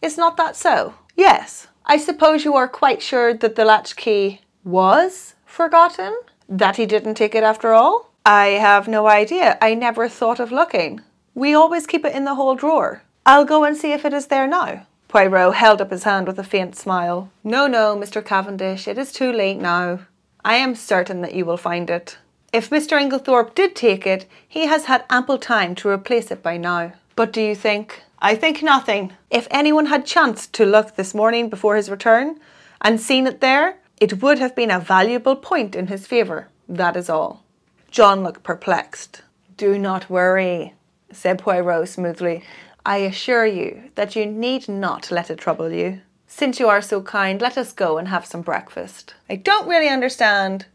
Is 0.00 0.16
not 0.16 0.36
that 0.38 0.56
so? 0.56 0.94
Yes. 1.14 1.68
I 1.84 1.98
suppose 1.98 2.44
you 2.44 2.56
are 2.56 2.68
quite 2.68 3.02
sure 3.02 3.34
that 3.34 3.54
the 3.54 3.64
latchkey 3.64 4.40
was 4.64 5.34
forgotten? 5.44 6.16
That 6.48 6.76
he 6.76 6.86
didn't 6.86 7.14
take 7.14 7.34
it 7.34 7.42
after 7.42 7.72
all? 7.72 8.12
I 8.24 8.58
have 8.60 8.86
no 8.86 9.08
idea. 9.08 9.58
I 9.60 9.74
never 9.74 10.08
thought 10.08 10.40
of 10.40 10.52
looking. 10.52 11.00
We 11.34 11.54
always 11.54 11.86
keep 11.86 12.04
it 12.04 12.14
in 12.14 12.24
the 12.24 12.34
hall 12.34 12.54
drawer. 12.54 13.02
I'll 13.24 13.44
go 13.44 13.64
and 13.64 13.76
see 13.76 13.92
if 13.92 14.04
it 14.04 14.12
is 14.12 14.26
there 14.26 14.46
now. 14.46 14.86
Poirot 15.08 15.54
held 15.54 15.80
up 15.80 15.90
his 15.90 16.04
hand 16.04 16.26
with 16.26 16.38
a 16.38 16.44
faint 16.44 16.74
smile. 16.74 17.30
No, 17.44 17.66
no, 17.66 17.96
Mr. 17.96 18.24
Cavendish, 18.24 18.88
it 18.88 18.96
is 18.98 19.12
too 19.12 19.32
late 19.32 19.58
now. 19.58 20.00
I 20.44 20.56
am 20.56 20.74
certain 20.74 21.20
that 21.20 21.34
you 21.34 21.44
will 21.44 21.56
find 21.56 21.90
it. 21.90 22.18
If 22.52 22.70
Mr. 22.70 23.00
Inglethorpe 23.00 23.54
did 23.54 23.74
take 23.74 24.06
it, 24.06 24.26
he 24.48 24.66
has 24.66 24.86
had 24.86 25.04
ample 25.08 25.38
time 25.38 25.74
to 25.76 25.88
replace 25.88 26.30
it 26.30 26.42
by 26.42 26.56
now. 26.56 26.92
But 27.16 27.32
do 27.32 27.40
you 27.40 27.54
think? 27.54 28.02
I 28.20 28.34
think 28.34 28.62
nothing. 28.62 29.12
If 29.30 29.48
anyone 29.50 29.86
had 29.86 30.06
chanced 30.06 30.52
to 30.54 30.66
look 30.66 30.96
this 30.96 31.14
morning 31.14 31.48
before 31.48 31.76
his 31.76 31.90
return 31.90 32.38
and 32.80 33.00
seen 33.00 33.26
it 33.26 33.40
there, 33.40 33.78
it 34.02 34.20
would 34.20 34.40
have 34.40 34.56
been 34.56 34.72
a 34.72 34.80
valuable 34.80 35.36
point 35.36 35.76
in 35.76 35.86
his 35.86 36.08
favour, 36.08 36.48
that 36.68 36.96
is 36.96 37.08
all. 37.08 37.44
John 37.88 38.24
looked 38.24 38.42
perplexed. 38.42 39.22
Do 39.56 39.78
not 39.78 40.10
worry, 40.10 40.74
said 41.12 41.38
Poirot 41.38 41.88
smoothly. 41.88 42.42
I 42.84 42.96
assure 42.96 43.46
you 43.46 43.90
that 43.94 44.16
you 44.16 44.26
need 44.26 44.68
not 44.68 45.12
let 45.12 45.30
it 45.30 45.38
trouble 45.38 45.70
you. 45.70 46.00
Since 46.26 46.58
you 46.58 46.66
are 46.66 46.82
so 46.82 47.00
kind, 47.00 47.40
let 47.40 47.56
us 47.56 47.72
go 47.72 47.96
and 47.96 48.08
have 48.08 48.26
some 48.26 48.42
breakfast. 48.42 49.14
I 49.30 49.36
don't 49.36 49.68
really 49.68 49.88
understand 49.88 50.66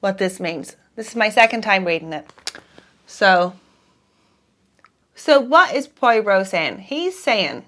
what 0.00 0.18
this 0.18 0.40
means. 0.40 0.74
This 0.96 1.10
is 1.10 1.14
my 1.14 1.28
second 1.28 1.60
time 1.60 1.84
reading 1.84 2.12
it. 2.12 2.28
So, 3.06 3.54
so 5.14 5.38
what 5.38 5.72
is 5.72 5.86
Poirot 5.86 6.48
saying? 6.48 6.78
He's 6.78 7.16
saying 7.16 7.62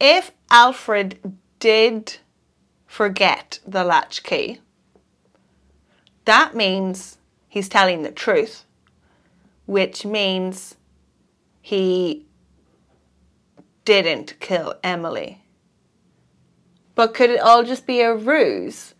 if 0.00 0.32
Alfred 0.50 1.36
did 1.60 2.16
forget 2.88 3.60
the 3.64 3.84
latchkey, 3.84 4.60
that 6.24 6.56
means 6.56 7.18
he's 7.48 7.68
telling 7.68 8.02
the 8.02 8.10
truth, 8.10 8.64
which 9.66 10.04
means 10.04 10.74
he 11.60 12.26
didn't 13.84 14.40
kill 14.40 14.74
Emily. 14.82 15.44
But 16.94 17.14
could 17.14 17.30
it 17.30 17.40
all 17.40 17.62
just 17.62 17.86
be 17.86 18.00
a 18.00 18.14
ruse? 18.14 18.94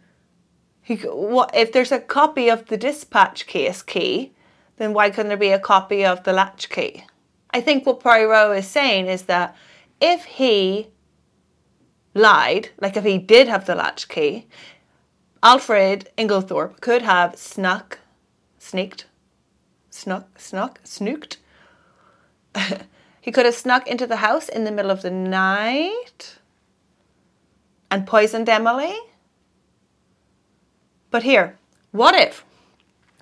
He, 0.82 0.96
what 0.96 1.54
if 1.54 1.72
there's 1.72 1.92
a 1.92 1.98
copy 1.98 2.48
of 2.48 2.66
the 2.66 2.76
dispatch 2.76 3.46
case 3.46 3.82
key? 3.82 4.32
Then 4.76 4.92
why 4.92 5.10
couldn't 5.10 5.28
there 5.28 5.36
be 5.36 5.50
a 5.50 5.58
copy 5.58 6.04
of 6.04 6.22
the 6.22 6.32
latch 6.32 6.70
key? 6.70 7.04
I 7.50 7.60
think 7.60 7.84
what 7.84 8.00
Poirot 8.00 8.56
is 8.56 8.68
saying 8.68 9.06
is 9.06 9.22
that 9.22 9.56
if 10.00 10.24
he 10.24 10.88
lied, 12.14 12.70
like 12.80 12.96
if 12.96 13.04
he 13.04 13.18
did 13.18 13.48
have 13.48 13.66
the 13.66 13.74
latch 13.74 14.08
key, 14.08 14.46
Alfred 15.42 16.10
Inglethorpe 16.18 16.80
could 16.80 17.02
have 17.02 17.36
snuck, 17.36 17.98
sneaked, 18.58 19.06
snuck, 19.90 20.38
snuck, 20.38 20.80
snooked. 20.84 21.38
he 23.20 23.30
could 23.30 23.46
have 23.46 23.54
snuck 23.54 23.86
into 23.86 24.06
the 24.06 24.16
house 24.16 24.48
in 24.48 24.64
the 24.64 24.72
middle 24.72 24.90
of 24.90 25.02
the 25.02 25.10
night 25.10 26.38
and 27.90 28.06
poisoned 28.06 28.48
Emily. 28.48 28.96
But 31.10 31.22
here, 31.22 31.56
what 31.92 32.14
if 32.14 32.44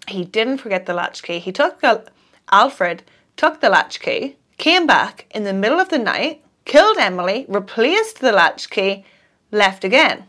he 0.08 0.24
didn't 0.24 0.58
forget 0.58 0.86
the 0.86 0.94
latchkey? 0.94 1.38
He 1.38 1.52
took 1.52 1.80
the, 1.80 2.10
Alfred 2.50 3.02
took 3.36 3.60
the 3.60 3.68
latchkey, 3.68 4.36
came 4.56 4.86
back 4.86 5.26
in 5.30 5.44
the 5.44 5.52
middle 5.52 5.78
of 5.78 5.90
the 5.90 5.98
night, 5.98 6.42
killed 6.66 6.98
Emily, 6.98 7.46
replaced 7.48 8.20
the 8.20 8.32
latchkey, 8.32 9.06
left 9.50 9.84
again. 9.84 10.24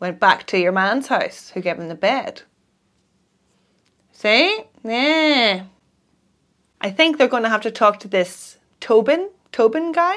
Went 0.00 0.18
back 0.18 0.46
to 0.48 0.58
your 0.58 0.72
man's 0.72 1.06
house 1.06 1.50
who 1.50 1.60
gave 1.60 1.78
him 1.78 1.88
the 1.88 1.94
bed. 1.94 2.42
See? 4.10 4.64
Yeah. 4.82 5.64
I 6.80 6.90
think 6.90 7.16
they're 7.16 7.28
going 7.28 7.44
to 7.44 7.48
have 7.48 7.60
to 7.60 7.70
talk 7.70 8.00
to 8.00 8.08
this 8.08 8.58
Tobin, 8.80 9.30
Tobin 9.52 9.92
guy. 9.92 10.16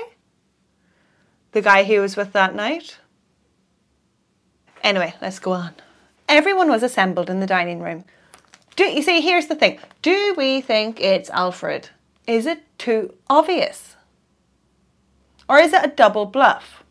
The 1.51 1.62
guy 1.62 1.84
he 1.84 2.00
was 2.00 2.18
with 2.18 2.34
that 2.34 2.56
night. 2.56 2.98
Anyway, 4.82 5.13
let's 5.22 5.39
go 5.39 5.51
on. 5.51 5.75
Everyone 6.27 6.70
was 6.70 6.82
assembled 6.82 7.30
in 7.30 7.39
the 7.39 7.48
dining 7.48 7.80
room. 7.82 8.06
Do 8.75 8.86
you 8.86 9.04
see? 9.04 9.22
Here's 9.22 9.48
the 9.48 9.56
thing. 9.56 9.80
Do 10.01 10.34
we 10.36 10.62
think 10.62 11.00
it's 11.00 11.30
Alfred? 11.30 11.89
Is 12.27 12.46
it 12.46 12.63
too 12.77 13.13
obvious? 13.29 13.96
Or 15.48 15.60
is 15.60 15.74
it 15.74 15.86
a 15.86 15.89
double 15.96 16.25
bluff? 16.25 16.84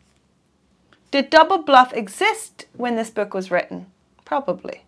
Did 1.11 1.29
double 1.29 1.59
bluff 1.59 1.93
exist 1.93 2.65
when 2.73 2.95
this 2.95 3.09
book 3.09 3.33
was 3.33 3.51
written? 3.51 3.87
Probably, 4.23 4.85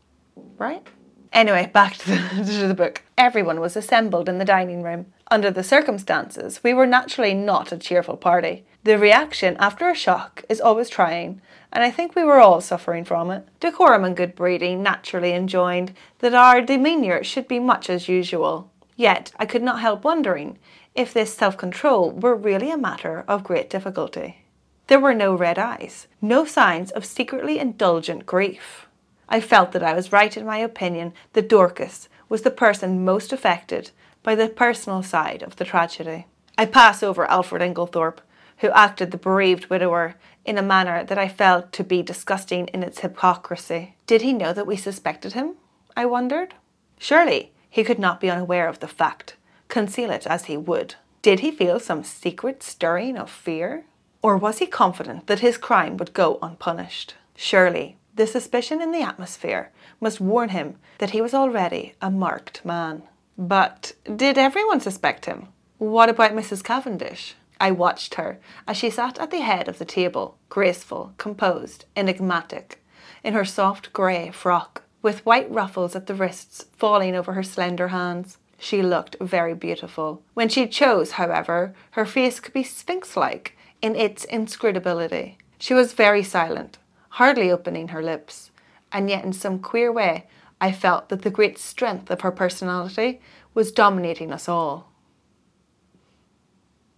right? 0.58 0.86
Anyway, 1.34 1.70
back 1.74 1.98
to 1.98 2.10
the, 2.10 2.44
to 2.60 2.68
the 2.68 2.74
book. 2.74 3.04
Everyone 3.18 3.60
was 3.60 3.76
assembled 3.76 4.30
in 4.30 4.38
the 4.38 4.46
dining 4.46 4.84
room. 4.84 5.08
Under 5.30 5.52
the 5.52 5.64
circumstances, 5.64 6.62
we 6.64 6.74
were 6.74 6.86
naturally 6.86 7.34
not 7.34 7.72
a 7.72 7.78
cheerful 7.78 8.16
party. 8.16 8.66
The 8.84 8.98
reaction 8.98 9.58
after 9.60 9.90
a 9.90 9.96
shock 9.96 10.46
is 10.48 10.62
always 10.62 10.90
trying, 10.90 11.42
and 11.74 11.84
I 11.84 11.92
think 11.92 12.16
we 12.16 12.24
were 12.24 12.40
all 12.40 12.62
suffering 12.62 13.04
from 13.04 13.32
it. 13.32 13.46
Decorum 13.60 14.06
and 14.06 14.16
good 14.16 14.36
breeding 14.36 14.82
naturally 14.82 15.34
enjoined 15.34 15.94
that 16.20 16.34
our 16.34 16.62
demeanour 16.62 17.24
should 17.24 17.50
be 17.50 17.60
much 17.60 17.90
as 17.90 18.08
usual. 18.08 18.72
Yet 18.98 19.32
I 19.38 19.46
could 19.46 19.62
not 19.62 19.80
help 19.80 20.04
wondering 20.04 20.58
if 20.96 21.14
this 21.14 21.34
self 21.34 21.56
control 21.56 22.12
were 22.12 22.36
really 22.36 22.72
a 22.72 22.78
matter 22.78 23.24
of 23.28 23.44
great 23.44 23.70
difficulty. 23.70 24.44
There 24.88 25.00
were 25.00 25.14
no 25.14 25.36
red 25.36 25.60
eyes, 25.60 26.08
no 26.20 26.46
signs 26.46 26.92
of 26.92 27.06
secretly 27.06 27.60
indulgent 27.60 28.26
grief. 28.26 28.88
I 29.30 29.40
felt 29.40 29.72
that 29.74 29.84
I 29.84 29.94
was 29.94 30.12
right 30.12 30.36
in 30.36 30.46
my 30.46 30.58
opinion 30.58 31.14
that 31.34 31.48
Dorcas 31.48 32.10
was 32.28 32.42
the 32.42 32.52
person 32.52 33.06
most 33.06 33.32
affected 33.32 33.92
by 34.24 34.34
the 34.34 34.50
personal 34.50 35.04
side 35.04 35.44
of 35.44 35.58
the 35.58 35.66
tragedy. 35.66 36.26
I 36.58 36.66
pass 36.66 37.04
over 37.04 37.30
Alfred 37.30 37.62
Inglethorpe, 37.62 38.22
who 38.58 38.72
acted 38.72 39.12
the 39.12 39.18
bereaved 39.18 39.70
widower 39.70 40.16
in 40.44 40.58
a 40.58 40.64
manner 40.64 41.04
that 41.04 41.20
I 41.20 41.28
felt 41.28 41.72
to 41.74 41.84
be 41.84 42.02
disgusting 42.02 42.68
in 42.70 42.82
its 42.82 43.02
hypocrisy. 43.02 43.96
Did 44.08 44.24
he 44.24 44.34
know 44.34 44.54
that 44.54 44.66
we 44.66 44.76
suspected 44.76 45.34
him? 45.34 45.56
I 45.96 46.08
wondered. 46.08 46.56
Surely 46.98 47.52
he 47.70 47.84
could 47.84 48.00
not 48.00 48.20
be 48.20 48.30
unaware 48.30 48.68
of 48.68 48.80
the 48.80 48.88
fact, 48.88 49.36
conceal 49.68 50.10
it 50.12 50.26
as 50.28 50.46
he 50.46 50.58
would. 50.58 50.96
Did 51.22 51.42
he 51.42 51.52
feel 51.52 51.80
some 51.80 52.04
secret 52.04 52.64
stirring 52.64 53.18
of 53.18 53.30
fear? 53.30 53.86
Or 54.22 54.38
was 54.38 54.60
he 54.60 54.68
confident 54.68 55.28
that 55.28 55.40
his 55.40 55.58
crime 55.58 55.98
would 55.98 56.14
go 56.14 56.40
unpunished? 56.42 57.16
Surely 57.36 57.98
the 58.16 58.26
suspicion 58.26 58.82
in 58.82 58.92
the 58.92 59.04
atmosphere 59.04 59.72
must 60.02 60.20
warn 60.20 60.50
him 60.50 60.78
that 60.98 61.12
he 61.12 61.22
was 61.22 61.34
already 61.34 61.94
a 62.02 62.10
marked 62.10 62.66
man. 62.66 63.04
But 63.38 63.94
did 64.04 64.38
everyone 64.38 64.82
suspect 64.82 65.26
him? 65.26 65.50
What 65.78 66.10
about 66.10 66.32
Mrs. 66.32 66.64
Cavendish? 66.64 67.36
I 67.60 67.72
watched 67.72 68.16
her 68.16 68.40
as 68.68 68.78
she 68.78 68.90
sat 68.90 69.20
at 69.20 69.30
the 69.30 69.42
head 69.42 69.68
of 69.68 69.78
the 69.78 69.86
table, 69.86 70.38
graceful, 70.50 71.14
composed, 71.18 71.86
enigmatic, 71.96 72.84
in 73.24 73.34
her 73.34 73.46
soft 73.46 73.94
grey 73.94 74.32
frock, 74.32 74.84
with 75.08 75.26
white 75.26 75.50
ruffles 75.50 75.96
at 75.96 76.06
the 76.08 76.14
wrists 76.14 76.66
falling 76.76 77.16
over 77.16 77.32
her 77.32 77.42
slender 77.42 77.88
hands. 77.88 78.38
She 78.60 78.82
looked 78.82 79.16
very 79.22 79.54
beautiful. 79.54 80.22
When 80.34 80.50
she 80.50 80.68
chose, 80.68 81.12
however, 81.12 81.74
her 81.92 82.06
face 82.06 82.42
could 82.42 82.52
be 82.52 82.64
sphinx 82.64 83.16
like 83.16 83.56
in 83.82 83.96
its 83.96 84.26
inscrutability. 84.26 85.38
She 85.60 85.74
was 85.74 85.94
very 85.94 86.24
silent, 86.24 86.78
hardly 87.12 87.50
opening 87.50 87.88
her 87.88 88.04
lips, 88.04 88.52
and 88.92 89.10
yet 89.10 89.24
in 89.24 89.32
some 89.32 89.60
queer 89.60 89.94
way 89.94 90.28
I 90.60 90.74
felt 90.74 91.08
that 91.08 91.22
the 91.22 91.30
great 91.30 91.58
strength 91.58 92.12
of 92.12 92.20
her 92.20 92.32
personality 92.32 93.22
was 93.54 93.72
dominating 93.72 94.34
us 94.34 94.50
all. 94.50 94.92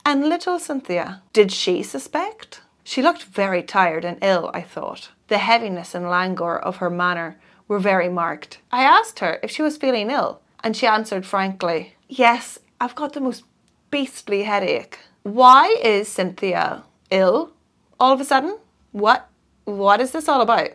And 0.03 0.27
little 0.27 0.57
Cynthia, 0.57 1.21
did 1.31 1.51
she 1.51 1.83
suspect? 1.83 2.61
She 2.83 3.03
looked 3.03 3.25
very 3.25 3.61
tired 3.61 4.03
and 4.03 4.17
ill, 4.23 4.49
I 4.51 4.63
thought. 4.63 5.09
The 5.27 5.37
heaviness 5.37 5.93
and 5.93 6.09
languor 6.09 6.57
of 6.57 6.77
her 6.77 6.89
manner 6.89 7.39
were 7.69 7.79
very 7.79 8.09
marked. 8.09 8.59
I 8.71 8.83
asked 8.83 9.19
her 9.19 9.39
if 9.41 9.49
she 9.49 9.61
was 9.61 9.77
feeling 9.77 10.11
ill, 10.11 10.41
and 10.61 10.75
she 10.75 10.85
answered 10.85 11.25
frankly, 11.25 11.93
Yes, 12.09 12.59
I've 12.81 12.95
got 12.95 13.13
the 13.13 13.21
most 13.21 13.45
beastly 13.91 14.43
headache. 14.43 14.99
Why 15.23 15.67
is 15.81 16.09
Cynthia 16.09 16.83
ill 17.09 17.53
all 17.99 18.11
of 18.11 18.19
a 18.19 18.25
sudden? 18.25 18.57
What 18.91 19.29
what 19.63 20.01
is 20.01 20.11
this 20.11 20.27
all 20.27 20.41
about? 20.41 20.71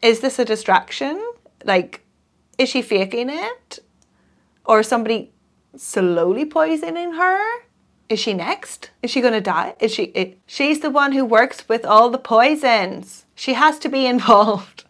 Is 0.00 0.20
this 0.20 0.38
a 0.38 0.44
distraction? 0.44 1.20
Like 1.64 2.02
is 2.58 2.68
she 2.68 2.82
faking 2.82 3.28
it? 3.30 3.80
Or 4.64 4.82
somebody 4.82 5.32
slowly 5.76 6.44
poisoning 6.44 7.14
her? 7.14 7.42
Is 8.08 8.20
she 8.20 8.34
next? 8.34 8.90
Is 9.02 9.10
she 9.10 9.20
going 9.20 9.32
to 9.32 9.40
die? 9.40 9.74
Is 9.80 9.92
she 9.92 10.04
it, 10.14 10.38
she's 10.46 10.80
the 10.80 10.90
one 10.90 11.12
who 11.12 11.24
works 11.24 11.68
with 11.68 11.84
all 11.84 12.10
the 12.10 12.18
poisons. 12.18 13.24
She 13.34 13.54
has 13.54 13.78
to 13.80 13.88
be 13.88 14.06
involved. 14.14 14.81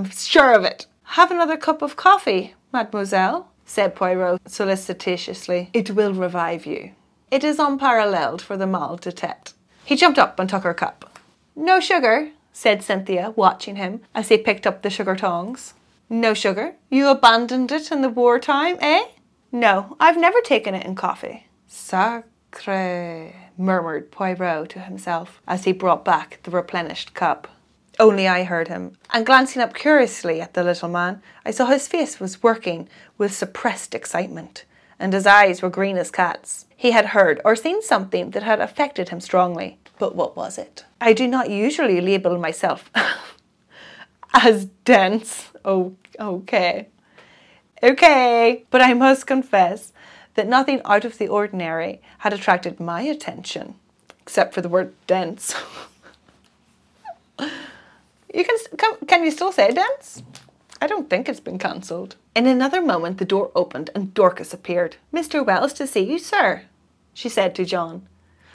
I'm 0.00 0.08
sure 0.12 0.54
of 0.54 0.64
it. 0.64 0.86
Have 1.02 1.30
another 1.30 1.58
cup 1.58 1.82
of 1.82 1.94
coffee, 1.94 2.54
mademoiselle, 2.72 3.50
said 3.66 3.94
Poirot 3.94 4.40
solicitously. 4.46 5.68
It 5.74 5.90
will 5.90 6.14
revive 6.14 6.64
you. 6.64 6.92
It 7.30 7.44
is 7.44 7.58
unparalleled 7.58 8.40
for 8.40 8.56
the 8.56 8.66
mal 8.66 8.96
de 8.96 9.12
tete. 9.12 9.52
He 9.84 9.96
jumped 9.96 10.18
up 10.18 10.38
and 10.38 10.48
took 10.48 10.62
her 10.62 10.72
cup. 10.72 11.18
No 11.54 11.80
sugar, 11.80 12.30
said 12.50 12.82
Cynthia, 12.82 13.34
watching 13.36 13.76
him 13.76 14.00
as 14.14 14.30
he 14.30 14.38
picked 14.38 14.66
up 14.66 14.80
the 14.80 14.88
sugar 14.88 15.16
tongs. 15.16 15.74
No 16.08 16.32
sugar? 16.32 16.76
You 16.88 17.08
abandoned 17.08 17.70
it 17.70 17.92
in 17.92 18.00
the 18.00 18.08
wartime, 18.08 18.78
eh? 18.80 19.04
No, 19.52 19.98
I've 20.00 20.16
never 20.16 20.40
taken 20.40 20.74
it 20.74 20.86
in 20.86 20.94
coffee. 20.94 21.46
Sacre, 21.66 23.34
murmured 23.58 24.10
Poirot 24.10 24.70
to 24.70 24.80
himself 24.80 25.42
as 25.46 25.64
he 25.64 25.72
brought 25.72 26.06
back 26.06 26.40
the 26.44 26.50
replenished 26.50 27.12
cup. 27.12 27.48
Only 28.00 28.26
I 28.26 28.44
heard 28.44 28.68
him, 28.68 28.96
and 29.12 29.26
glancing 29.26 29.60
up 29.60 29.74
curiously 29.74 30.40
at 30.40 30.54
the 30.54 30.64
little 30.64 30.88
man, 30.88 31.20
I 31.44 31.50
saw 31.50 31.66
his 31.66 31.86
face 31.86 32.18
was 32.18 32.42
working 32.42 32.88
with 33.18 33.34
suppressed 33.34 33.94
excitement, 33.94 34.64
and 34.98 35.12
his 35.12 35.26
eyes 35.26 35.60
were 35.60 35.68
green 35.68 35.98
as 35.98 36.10
cats. 36.10 36.64
He 36.74 36.92
had 36.92 37.06
heard 37.06 37.42
or 37.44 37.54
seen 37.54 37.82
something 37.82 38.30
that 38.30 38.42
had 38.42 38.58
affected 38.58 39.10
him 39.10 39.20
strongly. 39.20 39.78
But 39.98 40.16
what 40.16 40.34
was 40.34 40.56
it? 40.56 40.86
I 40.98 41.12
do 41.12 41.26
not 41.26 41.50
usually 41.50 42.00
label 42.00 42.38
myself 42.38 42.90
as 44.32 44.64
dense. 44.86 45.50
Oh, 45.62 45.94
okay. 46.18 46.88
Okay, 47.82 48.64
but 48.70 48.80
I 48.80 48.94
must 48.94 49.26
confess 49.26 49.92
that 50.36 50.48
nothing 50.48 50.80
out 50.86 51.04
of 51.04 51.18
the 51.18 51.28
ordinary 51.28 52.00
had 52.20 52.32
attracted 52.32 52.80
my 52.80 53.02
attention, 53.02 53.74
except 54.22 54.54
for 54.54 54.62
the 54.62 54.70
word 54.70 54.94
dense. 55.06 55.54
you 58.32 58.44
can, 58.44 58.56
can, 58.76 58.96
can 59.06 59.24
you 59.24 59.30
still 59.30 59.52
say 59.52 59.72
dance? 59.72 60.22
I 60.80 60.86
don't 60.86 61.10
think 61.10 61.28
it's 61.28 61.40
been 61.40 61.58
cancelled. 61.58 62.16
In 62.34 62.46
another 62.46 62.80
moment, 62.80 63.18
the 63.18 63.24
door 63.24 63.50
opened 63.54 63.90
and 63.94 64.14
Dorcas 64.14 64.54
appeared. 64.54 64.96
Mr. 65.12 65.44
Wells 65.44 65.72
to 65.74 65.86
see 65.86 66.00
you, 66.00 66.18
sir, 66.18 66.62
she 67.12 67.28
said 67.28 67.54
to 67.54 67.64
John. 67.64 68.06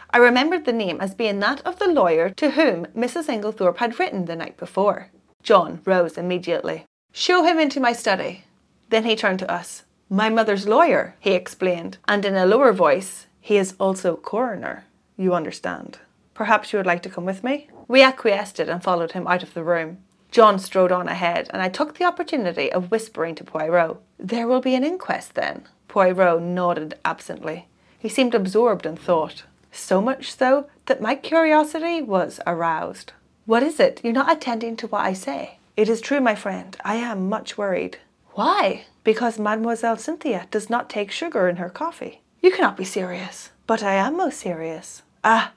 I 0.10 0.18
remembered 0.18 0.66
the 0.66 0.74
name 0.74 1.02
as 1.02 1.14
being 1.14 1.40
that 1.40 1.62
of 1.66 1.78
the 1.78 1.88
lawyer 1.88 2.30
to 2.32 2.52
whom 2.52 2.86
Mrs. 2.98 3.28
Inglethorpe 3.28 3.78
had 3.78 4.00
written 4.00 4.26
the 4.26 4.36
night 4.36 4.58
before. 4.58 5.12
John 5.44 5.82
rose 5.86 6.18
immediately. 6.18 6.86
Show 7.12 7.44
him 7.44 7.60
into 7.60 7.80
my 7.80 7.94
study. 7.94 8.46
Then 8.90 9.04
he 9.04 9.16
turned 9.16 9.40
to 9.40 9.52
us. 9.52 9.84
My 10.10 10.30
mother's 10.30 10.68
lawyer, 10.68 11.16
he 11.20 11.32
explained, 11.34 11.98
and 12.08 12.26
in 12.26 12.36
a 12.36 12.46
lower 12.46 12.72
voice, 12.72 13.28
he 13.42 13.58
is 13.58 13.76
also 13.80 14.16
coroner. 14.16 14.86
You 15.18 15.34
understand. 15.34 16.00
Perhaps 16.36 16.72
you 16.72 16.78
would 16.78 16.86
like 16.86 17.02
to 17.04 17.10
come 17.10 17.26
with 17.26 17.44
me? 17.44 17.70
We 17.88 18.04
acquiesced 18.04 18.60
and 18.60 18.84
followed 18.84 19.14
him 19.14 19.26
out 19.26 19.42
of 19.42 19.54
the 19.54 19.64
room. 19.64 19.98
John 20.32 20.60
strode 20.60 20.92
on 20.92 21.08
ahead, 21.08 21.50
and 21.52 21.62
I 21.62 21.70
took 21.70 21.98
the 21.98 22.04
opportunity 22.04 22.72
of 22.72 22.92
whispering 22.92 23.36
to 23.36 23.44
Poirot. 23.44 23.98
There 24.20 24.48
will 24.48 24.60
be 24.60 24.76
an 24.76 24.84
inquest 24.84 25.34
then. 25.34 25.64
Poirot 25.88 26.42
nodded 26.42 26.96
absently. 27.06 27.68
He 27.98 28.10
seemed 28.10 28.36
absorbed 28.36 28.86
in 28.86 28.98
thought. 28.98 29.44
So 29.72 30.02
much 30.02 30.34
so 30.34 30.68
that 30.88 31.02
my 31.02 31.16
curiosity 31.16 32.02
was 32.02 32.42
aroused. 32.46 33.14
What 33.46 33.64
is 33.64 33.80
it? 33.80 34.02
You're 34.04 34.14
not 34.14 34.32
attending 34.32 34.76
to 34.78 34.88
what 34.88 35.06
I 35.06 35.14
say. 35.14 35.58
It 35.78 35.88
is 35.88 36.02
true, 36.02 36.20
my 36.20 36.36
friend. 36.36 36.76
I 36.84 36.96
am 36.96 37.30
much 37.30 37.58
worried. 37.58 38.00
Why? 38.32 38.86
Because 39.06 39.40
Mademoiselle 39.40 39.98
Cynthia 39.98 40.48
does 40.52 40.70
not 40.70 40.90
take 40.90 41.12
sugar 41.12 41.48
in 41.48 41.56
her 41.58 41.70
coffee. 41.70 42.22
You 42.42 42.52
cannot 42.52 42.76
be 42.76 42.84
serious. 42.84 43.52
But 43.68 43.84
I 43.84 43.94
am 43.94 44.18
most 44.18 44.40
serious. 44.40 45.02
Ah, 45.24 45.54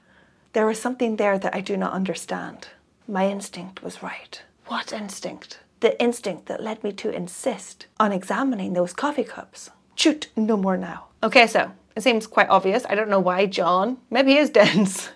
there 0.59 0.69
is 0.69 0.77
something 0.77 1.15
there 1.15 1.39
that 1.39 1.55
I 1.55 1.61
do 1.61 1.77
not 1.77 1.93
understand. 1.93 2.67
My 3.07 3.29
instinct 3.29 3.81
was 3.81 4.03
right. 4.03 4.41
What 4.65 4.91
instinct? 4.91 5.59
The 5.79 5.97
instinct 6.03 6.47
that 6.47 6.61
led 6.61 6.83
me 6.83 6.91
to 6.91 7.09
insist 7.09 7.87
on 7.97 8.11
examining 8.11 8.73
those 8.73 8.91
coffee 8.91 9.23
cups. 9.23 9.69
Shoot, 9.95 10.27
no 10.35 10.57
more 10.57 10.75
now. 10.75 11.05
Okay, 11.23 11.47
so 11.47 11.71
it 11.95 12.03
seems 12.03 12.27
quite 12.27 12.49
obvious. 12.49 12.85
I 12.89 12.95
don't 12.95 13.07
know 13.09 13.21
why 13.21 13.45
John. 13.45 13.99
Maybe 14.09 14.33
he 14.33 14.37
is 14.37 14.49
dense. 14.61 15.11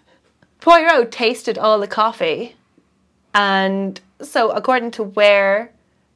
Poirot 0.62 1.12
tasted 1.12 1.58
all 1.58 1.78
the 1.78 1.88
coffee, 1.90 2.56
and 3.34 4.00
so 4.22 4.50
according 4.52 4.92
to 4.92 5.04
where 5.04 5.74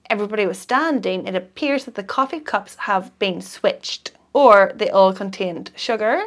everybody 0.10 0.46
was 0.46 0.58
standing, 0.58 1.28
it 1.28 1.36
appears 1.36 1.84
that 1.84 1.96
the 1.96 2.12
coffee 2.16 2.40
cups 2.40 2.76
have 2.76 3.12
been 3.20 3.42
switched, 3.42 4.12
or 4.32 4.72
they 4.74 4.90
all 4.90 5.12
contained 5.12 5.72
sugar. 5.76 6.24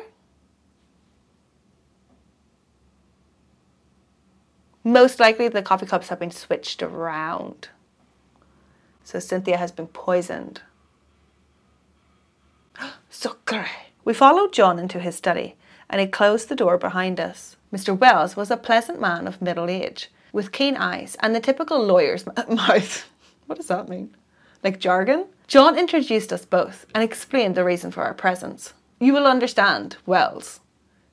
Most 4.90 5.20
likely, 5.20 5.46
the 5.46 5.62
coffee 5.62 5.86
cups 5.86 6.08
have 6.08 6.18
been 6.18 6.32
switched 6.32 6.82
around. 6.82 7.68
So 9.04 9.20
Cynthia 9.20 9.56
has 9.56 9.70
been 9.70 9.86
poisoned. 9.86 10.62
Sucre! 13.08 13.68
We 14.04 14.12
followed 14.12 14.52
John 14.52 14.80
into 14.80 14.98
his 14.98 15.14
study, 15.14 15.54
and 15.88 16.00
he 16.00 16.08
closed 16.08 16.48
the 16.48 16.56
door 16.56 16.76
behind 16.76 17.20
us. 17.20 17.56
Mr. 17.72 17.96
Wells 17.96 18.34
was 18.34 18.50
a 18.50 18.56
pleasant 18.56 19.00
man 19.00 19.28
of 19.28 19.40
middle 19.40 19.70
age, 19.70 20.10
with 20.32 20.50
keen 20.50 20.76
eyes 20.76 21.16
and 21.20 21.36
the 21.36 21.40
typical 21.40 21.80
lawyer's 21.80 22.26
mouth. 22.48 23.08
What 23.46 23.58
does 23.58 23.68
that 23.68 23.88
mean? 23.88 24.16
Like 24.64 24.80
jargon? 24.80 25.26
John 25.46 25.78
introduced 25.78 26.32
us 26.32 26.44
both 26.44 26.84
and 26.96 27.04
explained 27.04 27.54
the 27.54 27.62
reason 27.62 27.92
for 27.92 28.02
our 28.02 28.14
presence. 28.14 28.74
You 28.98 29.12
will 29.12 29.28
understand, 29.28 29.98
Wells, 30.04 30.58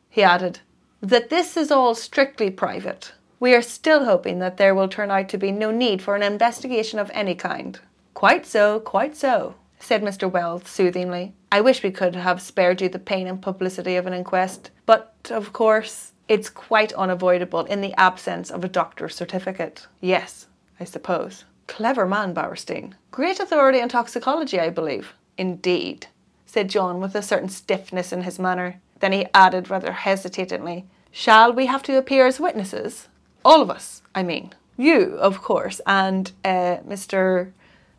he 0.09 0.23
added, 0.23 0.61
that 0.99 1.29
this 1.29 1.55
is 1.55 1.69
all 1.69 1.93
strictly 1.93 2.49
private. 2.49 3.11
We 3.39 3.53
are 3.53 3.61
still 3.61 4.05
hoping 4.05 4.39
that 4.39 4.57
there 4.57 4.73
will 4.73 4.87
turn 4.87 5.11
out 5.11 5.29
to 5.29 5.37
be 5.37 5.51
no 5.51 5.69
need 5.69 6.01
for 6.01 6.15
an 6.15 6.23
investigation 6.23 6.97
of 6.97 7.11
any 7.13 7.35
kind. 7.35 7.79
Quite 8.15 8.47
so, 8.47 8.79
quite 8.79 9.15
so, 9.15 9.53
said 9.79 10.01
Mr. 10.01 10.29
Wells 10.29 10.67
soothingly. 10.67 11.33
I 11.51 11.61
wish 11.61 11.83
we 11.83 11.91
could 11.91 12.15
have 12.15 12.41
spared 12.41 12.81
you 12.81 12.89
the 12.89 12.97
pain 12.97 13.27
and 13.27 13.39
publicity 13.39 13.95
of 13.95 14.07
an 14.07 14.13
inquest, 14.13 14.71
but 14.87 15.13
of 15.29 15.53
course, 15.53 16.13
it's 16.27 16.49
quite 16.49 16.91
unavoidable 16.93 17.65
in 17.65 17.81
the 17.81 17.93
absence 17.93 18.49
of 18.49 18.63
a 18.63 18.69
doctor's 18.69 19.15
certificate. 19.15 19.85
Yes, 20.01 20.47
I 20.79 20.83
suppose. 20.83 21.45
Clever 21.67 22.07
man, 22.07 22.33
Bauerstein. 22.33 22.93
Great 23.11 23.39
authority 23.39 23.79
on 23.81 23.89
toxicology, 23.89 24.59
I 24.59 24.71
believe. 24.71 25.13
Indeed, 25.37 26.07
said 26.47 26.69
John 26.69 26.99
with 26.99 27.13
a 27.13 27.21
certain 27.21 27.49
stiffness 27.49 28.11
in 28.11 28.23
his 28.23 28.39
manner. 28.39 28.81
Then 28.99 29.11
he 29.11 29.27
added 29.33 29.69
rather 29.69 29.91
hesitatingly, 29.91 30.85
Shall 31.11 31.53
we 31.53 31.67
have 31.67 31.83
to 31.83 31.97
appear 31.97 32.25
as 32.25 32.39
witnesses? 32.39 33.07
All 33.47 33.61
of 33.61 33.69
us, 33.69 34.01
I 34.13 34.23
mean. 34.23 34.53
You, 34.75 35.15
of 35.19 35.41
course, 35.41 35.79
and 35.87 36.29
uh, 36.43 36.79
Mr. 36.85 37.53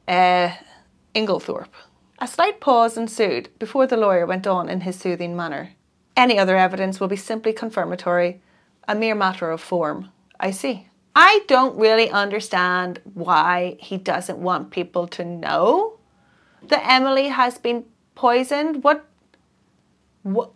Uh, 0.06 0.50
Inglethorpe. 1.14 1.72
A 2.18 2.28
slight 2.28 2.60
pause 2.60 2.98
ensued 2.98 3.48
before 3.58 3.86
the 3.86 3.96
lawyer 3.96 4.26
went 4.26 4.46
on 4.46 4.68
in 4.68 4.82
his 4.82 4.96
soothing 4.96 5.34
manner. 5.34 5.70
Any 6.14 6.38
other 6.38 6.58
evidence 6.58 7.00
will 7.00 7.08
be 7.08 7.16
simply 7.16 7.54
confirmatory, 7.54 8.42
a 8.86 8.94
mere 8.94 9.14
matter 9.14 9.50
of 9.50 9.62
form. 9.62 10.10
I 10.38 10.50
see. 10.50 10.88
I 11.16 11.40
don't 11.48 11.78
really 11.78 12.10
understand 12.10 13.00
why 13.14 13.78
he 13.80 13.96
doesn't 13.96 14.38
want 14.38 14.70
people 14.70 15.08
to 15.08 15.24
know 15.24 15.98
that 16.64 16.86
Emily 16.86 17.28
has 17.28 17.56
been 17.56 17.86
poisoned. 18.14 18.84
What? 18.84 19.06
What? 20.24 20.50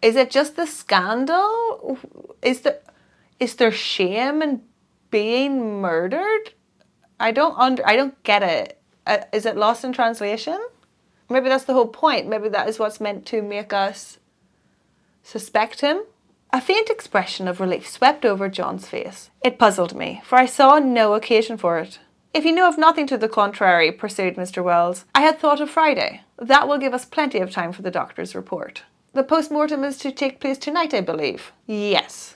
Is 0.00 0.16
it 0.16 0.30
just 0.30 0.56
the 0.56 0.66
scandal? 0.66 1.98
Is 2.40 2.62
there 2.62 2.78
is 3.44 3.56
there 3.56 3.70
shame 3.70 4.40
in 4.40 4.62
being 5.10 5.80
murdered? 5.80 6.54
I 7.20 7.30
don't 7.30 7.56
under 7.58 7.86
I 7.86 7.94
don't 7.94 8.20
get 8.22 8.42
it. 8.42 8.80
Uh, 9.06 9.18
is 9.32 9.44
it 9.44 9.56
lost 9.56 9.84
in 9.84 9.92
translation? 9.92 10.58
Maybe 11.28 11.50
that's 11.50 11.64
the 11.64 11.74
whole 11.74 11.88
point. 11.88 12.26
Maybe 12.26 12.48
that 12.48 12.68
is 12.68 12.78
what's 12.78 13.00
meant 13.00 13.26
to 13.26 13.42
make 13.42 13.72
us 13.72 14.18
suspect 15.22 15.82
him. 15.82 16.02
A 16.52 16.60
faint 16.60 16.88
expression 16.88 17.46
of 17.46 17.60
relief 17.60 17.86
swept 17.86 18.24
over 18.24 18.48
John's 18.48 18.88
face. 18.88 19.30
It 19.42 19.58
puzzled 19.58 19.94
me, 19.94 20.22
for 20.24 20.36
I 20.36 20.46
saw 20.46 20.78
no 20.78 21.14
occasion 21.14 21.56
for 21.58 21.78
it. 21.78 21.98
If 22.32 22.44
you 22.44 22.52
know 22.52 22.68
of 22.68 22.78
nothing 22.78 23.06
to 23.08 23.18
the 23.18 23.28
contrary, 23.28 23.92
pursued 23.92 24.36
Mr. 24.36 24.62
Wells, 24.64 25.04
I 25.14 25.20
had 25.20 25.38
thought 25.38 25.60
of 25.60 25.70
Friday. 25.70 26.22
That 26.38 26.66
will 26.66 26.78
give 26.78 26.94
us 26.94 27.04
plenty 27.04 27.40
of 27.40 27.50
time 27.50 27.72
for 27.72 27.82
the 27.82 27.90
doctor's 27.90 28.34
report. 28.34 28.82
The 29.12 29.22
post 29.22 29.50
mortem 29.50 29.84
is 29.84 29.98
to 29.98 30.12
take 30.12 30.40
place 30.40 30.58
tonight, 30.58 30.94
I 30.94 31.00
believe. 31.00 31.52
Yes. 31.66 32.33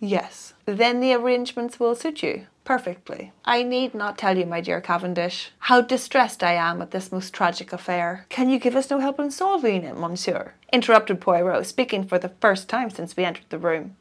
Yes. 0.00 0.54
Then 0.64 1.00
the 1.00 1.12
arrangements 1.14 1.78
will 1.78 1.94
suit 1.94 2.22
you. 2.22 2.46
Perfectly. 2.64 3.32
I 3.44 3.62
need 3.62 3.94
not 3.94 4.16
tell 4.16 4.38
you, 4.38 4.46
my 4.46 4.60
dear 4.60 4.80
Cavendish, 4.80 5.50
how 5.58 5.80
distressed 5.80 6.42
I 6.42 6.54
am 6.54 6.80
at 6.80 6.90
this 6.90 7.12
most 7.12 7.34
tragic 7.34 7.72
affair. 7.72 8.26
Can 8.28 8.48
you 8.48 8.58
give 8.58 8.76
us 8.76 8.90
no 8.90 8.98
help 8.98 9.18
in 9.20 9.30
solving 9.30 9.84
it, 9.84 9.96
monsieur? 9.96 10.54
interrupted 10.72 11.20
Poirot, 11.20 11.66
speaking 11.66 12.04
for 12.06 12.18
the 12.18 12.32
first 12.40 12.68
time 12.68 12.90
since 12.90 13.16
we 13.16 13.24
entered 13.24 13.46
the 13.48 13.58
room. 13.58 13.96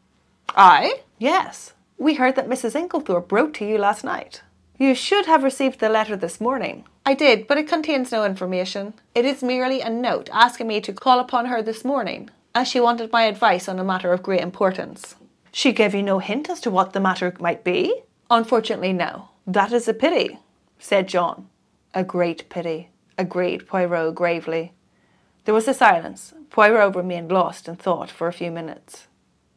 I? 0.50 1.02
Yes. 1.18 1.74
We 1.98 2.16
heard 2.16 2.36
that 2.36 2.48
Mrs. 2.48 2.76
Inglethorpe 2.76 3.32
wrote 3.32 3.54
to 3.56 3.66
you 3.66 3.78
last 3.78 4.04
night. 4.04 4.42
You 4.78 4.96
should 4.96 5.26
have 5.26 5.44
received 5.44 5.80
the 5.80 5.90
letter 5.90 6.16
this 6.16 6.40
morning. 6.40 6.86
I 7.06 7.14
did, 7.14 7.48
but 7.48 7.58
it 7.58 7.68
contains 7.68 8.12
no 8.12 8.24
information. 8.24 8.94
It 9.16 9.26
is 9.26 9.44
merely 9.44 9.82
a 9.82 9.90
note 9.90 10.30
asking 10.32 10.68
me 10.68 10.80
to 10.82 10.94
call 10.94 11.20
upon 11.20 11.48
her 11.48 11.62
this 11.62 11.84
morning, 11.84 12.30
as 12.56 12.68
she 12.68 12.80
wanted 12.80 13.12
my 13.12 13.24
advice 13.24 13.68
on 13.68 13.80
a 13.80 13.84
matter 13.84 14.14
of 14.14 14.24
great 14.24 14.42
importance. 14.42 15.16
She 15.52 15.72
gave 15.72 15.96
you 15.96 16.04
no 16.04 16.20
hint 16.20 16.50
as 16.50 16.62
to 16.62 16.72
what 16.72 16.94
the 16.94 17.00
matter 17.00 17.34
might 17.40 17.64
be? 17.64 18.04
Unfortunately, 18.30 18.94
no. 18.94 19.30
That 19.48 19.74
is 19.74 19.88
a 19.88 19.94
pity, 19.94 20.40
said 20.78 21.08
John. 21.08 21.50
A 21.94 22.04
great 22.04 22.50
pity, 22.50 22.90
agreed 23.18 23.68
Poirot 23.68 24.14
gravely. 24.14 24.74
There 25.46 25.56
was 25.56 25.68
a 25.68 25.74
silence. 25.74 26.34
Poirot 26.52 26.96
remained 26.96 27.32
lost 27.32 27.68
in 27.68 27.76
thought 27.76 28.12
for 28.12 28.28
a 28.28 28.34
few 28.34 28.52
minutes. 28.52 29.08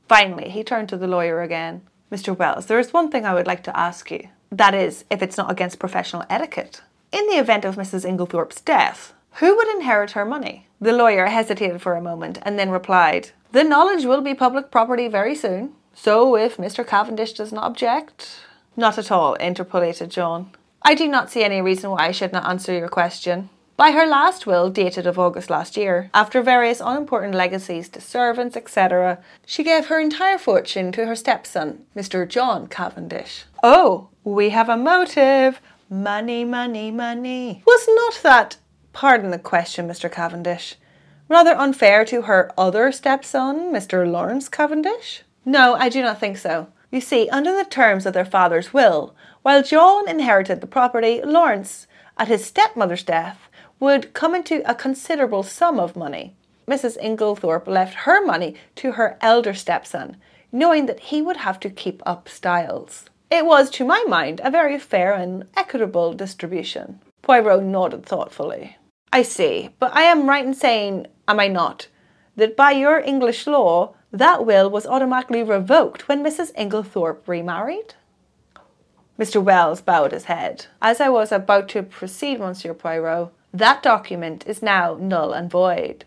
Finally, 0.08 0.48
he 0.48 0.64
turned 0.64 0.88
to 0.88 0.96
the 0.96 1.06
lawyer 1.06 1.42
again. 1.42 1.82
Mr. 2.10 2.36
Wells, 2.36 2.66
there 2.66 2.78
is 2.78 2.92
one 2.92 3.10
thing 3.10 3.24
I 3.24 3.34
would 3.34 3.46
like 3.46 3.62
to 3.64 3.78
ask 3.78 4.10
you. 4.10 4.28
That 4.50 4.74
is, 4.74 5.04
if 5.10 5.22
it's 5.22 5.36
not 5.36 5.50
against 5.50 5.78
professional 5.78 6.24
etiquette. 6.28 6.82
In 7.10 7.26
the 7.26 7.38
event 7.38 7.64
of 7.64 7.76
Mrs. 7.76 8.06
Inglethorpe's 8.06 8.60
death, 8.60 9.14
who 9.36 9.56
would 9.56 9.68
inherit 9.68 10.12
her 10.12 10.24
money? 10.24 10.68
The 10.80 10.92
lawyer 10.92 11.26
hesitated 11.26 11.80
for 11.80 11.94
a 11.94 12.02
moment 12.02 12.38
and 12.42 12.58
then 12.58 12.70
replied, 12.70 13.30
The 13.52 13.64
knowledge 13.64 14.04
will 14.04 14.20
be 14.20 14.34
public 14.34 14.70
property 14.70 15.08
very 15.08 15.34
soon. 15.34 15.74
So 15.94 16.36
if 16.36 16.56
Mr. 16.56 16.86
Cavendish 16.86 17.32
does 17.32 17.52
not 17.52 17.64
object, 17.64 18.40
not 18.76 18.98
at 18.98 19.10
all, 19.10 19.34
interpolated 19.34 20.10
John. 20.10 20.50
I 20.82 20.94
do 20.94 21.06
not 21.06 21.30
see 21.30 21.44
any 21.44 21.60
reason 21.60 21.90
why 21.90 22.08
I 22.08 22.12
should 22.12 22.32
not 22.32 22.48
answer 22.48 22.72
your 22.72 22.88
question. 22.88 23.50
By 23.76 23.92
her 23.92 24.06
last 24.06 24.46
will, 24.46 24.70
dated 24.70 25.06
of 25.06 25.18
August 25.18 25.50
last 25.50 25.76
year, 25.76 26.10
after 26.12 26.42
various 26.42 26.80
unimportant 26.80 27.34
legacies 27.34 27.88
to 27.90 28.00
servants, 28.00 28.56
etc., 28.56 29.18
she 29.46 29.64
gave 29.64 29.86
her 29.86 29.98
entire 29.98 30.38
fortune 30.38 30.92
to 30.92 31.06
her 31.06 31.16
stepson, 31.16 31.84
Mr. 31.96 32.28
John 32.28 32.66
Cavendish. 32.66 33.44
Oh, 33.62 34.08
we 34.24 34.50
have 34.50 34.68
a 34.68 34.76
motive. 34.76 35.60
Money, 35.88 36.44
money, 36.44 36.90
money. 36.90 37.62
Was 37.66 37.88
not 37.88 38.22
that 38.22 38.56
Pardon 38.92 39.30
the 39.30 39.38
question, 39.38 39.88
Mr. 39.88 40.10
Cavendish. 40.10 40.76
Rather 41.28 41.56
unfair 41.56 42.04
to 42.04 42.22
her 42.22 42.52
other 42.58 42.92
stepson, 42.92 43.72
Mr. 43.72 44.10
Lawrence 44.10 44.48
Cavendish? 44.48 45.22
No, 45.44 45.74
I 45.74 45.88
do 45.88 46.02
not 46.02 46.20
think 46.20 46.38
so. 46.38 46.68
You 46.90 47.00
see, 47.00 47.28
under 47.30 47.56
the 47.56 47.64
terms 47.64 48.06
of 48.06 48.12
their 48.12 48.24
father's 48.24 48.72
will, 48.72 49.14
while 49.42 49.62
John 49.62 50.08
inherited 50.08 50.60
the 50.60 50.66
property, 50.66 51.20
Lawrence, 51.24 51.86
at 52.18 52.28
his 52.28 52.44
stepmother's 52.44 53.02
death, 53.02 53.48
would 53.80 54.12
come 54.12 54.34
into 54.34 54.62
a 54.70 54.74
considerable 54.74 55.42
sum 55.42 55.80
of 55.80 55.96
money. 55.96 56.36
Mrs. 56.68 56.96
Inglethorpe 57.02 57.66
left 57.66 57.94
her 57.94 58.24
money 58.24 58.54
to 58.76 58.92
her 58.92 59.18
elder 59.20 59.54
stepson, 59.54 60.16
knowing 60.52 60.86
that 60.86 61.00
he 61.00 61.20
would 61.20 61.38
have 61.38 61.58
to 61.60 61.70
keep 61.70 62.02
up 62.06 62.28
Styles. 62.28 63.06
It 63.30 63.46
was, 63.46 63.70
to 63.70 63.84
my 63.84 64.04
mind, 64.06 64.40
a 64.44 64.50
very 64.50 64.78
fair 64.78 65.14
and 65.14 65.46
equitable 65.56 66.12
distribution. 66.12 67.00
Poirot 67.22 67.62
nodded 67.64 68.04
thoughtfully. 68.04 68.76
I 69.12 69.22
see, 69.22 69.70
but 69.78 69.94
I 69.94 70.02
am 70.02 70.28
right 70.28 70.44
in 70.44 70.54
saying, 70.54 71.06
am 71.26 71.40
I 71.40 71.48
not, 71.48 71.88
that 72.36 72.56
by 72.56 72.72
your 72.72 72.98
English 73.00 73.46
law, 73.46 73.94
that 74.12 74.44
will 74.44 74.68
was 74.68 74.86
automatically 74.86 75.42
revoked 75.42 76.06
when 76.06 76.22
Mrs. 76.22 76.54
Inglethorpe 76.54 77.26
remarried? 77.26 77.94
Mr. 79.18 79.42
Wells 79.42 79.80
bowed 79.80 80.12
his 80.12 80.24
head. 80.24 80.66
As 80.80 81.00
I 81.00 81.08
was 81.08 81.32
about 81.32 81.68
to 81.70 81.82
proceed, 81.82 82.38
Monsieur 82.38 82.74
Poirot, 82.74 83.30
that 83.52 83.82
document 83.82 84.46
is 84.46 84.62
now 84.62 84.96
null 85.00 85.32
and 85.32 85.50
void. 85.50 86.04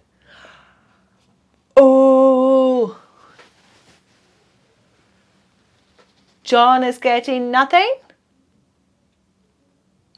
Oh! 1.75 2.99
John 6.43 6.83
is 6.83 6.97
getting 6.97 7.49
nothing? 7.49 7.95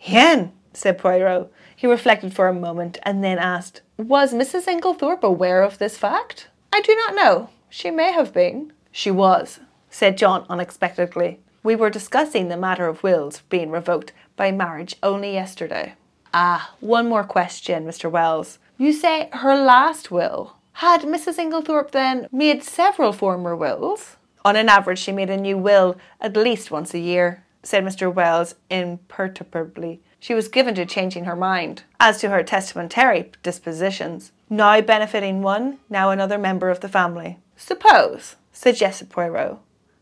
Hein, 0.01 0.51
said 0.73 0.97
Poirot. 0.97 1.51
He 1.75 1.87
reflected 1.87 2.33
for 2.33 2.47
a 2.47 2.53
moment 2.53 2.97
and 3.03 3.23
then 3.23 3.37
asked, 3.37 3.81
Was 3.97 4.33
Mrs. 4.33 4.67
Inglethorpe 4.67 5.23
aware 5.23 5.61
of 5.61 5.77
this 5.77 5.97
fact? 5.97 6.49
I 6.73 6.81
do 6.81 6.95
not 6.95 7.15
know. 7.15 7.49
She 7.69 7.91
may 7.91 8.11
have 8.11 8.33
been. 8.33 8.73
She 8.91 9.11
was, 9.11 9.59
said 9.89 10.17
John 10.17 10.45
unexpectedly. 10.49 11.39
We 11.63 11.75
were 11.75 11.89
discussing 11.89 12.47
the 12.47 12.57
matter 12.57 12.87
of 12.87 13.03
wills 13.03 13.41
being 13.49 13.71
revoked 13.71 14.13
by 14.35 14.51
marriage 14.51 14.95
only 15.03 15.33
yesterday. 15.33 15.95
Ah, 16.33 16.73
one 16.79 17.09
more 17.09 17.23
question, 17.23 17.85
Mr. 17.85 18.09
Wells. 18.09 18.59
You 18.77 18.93
say 18.93 19.29
her 19.33 19.55
last 19.55 20.11
will. 20.11 20.53
Had 20.73 21.01
Mrs. 21.01 21.39
Inglethorpe 21.39 21.91
then 21.91 22.27
made 22.31 22.63
several 22.63 23.11
former 23.11 23.55
wills? 23.55 24.17
On 24.45 24.55
an 24.55 24.69
average, 24.69 24.99
she 24.99 25.11
made 25.11 25.29
a 25.29 25.37
new 25.37 25.57
will 25.57 25.97
at 26.21 26.37
least 26.37 26.71
once 26.71 26.93
a 26.93 26.99
year, 26.99 27.43
said 27.63 27.83
Mr. 27.83 28.13
Wells 28.13 28.55
imperturbably. 28.69 29.99
She 30.19 30.33
was 30.33 30.47
given 30.47 30.75
to 30.75 30.85
changing 30.85 31.25
her 31.25 31.35
mind 31.35 31.83
as 31.99 32.19
to 32.21 32.29
her 32.29 32.43
testamentary 32.43 33.31
dispositions, 33.43 34.31
now 34.49 34.79
benefiting 34.81 35.41
one, 35.41 35.79
now 35.89 36.11
another 36.11 36.37
member 36.37 36.69
of 36.69 36.79
the 36.79 36.89
family. 36.89 37.39
Suppose, 37.57 38.35
suggested 38.53 39.09
Poirot, 39.09 39.57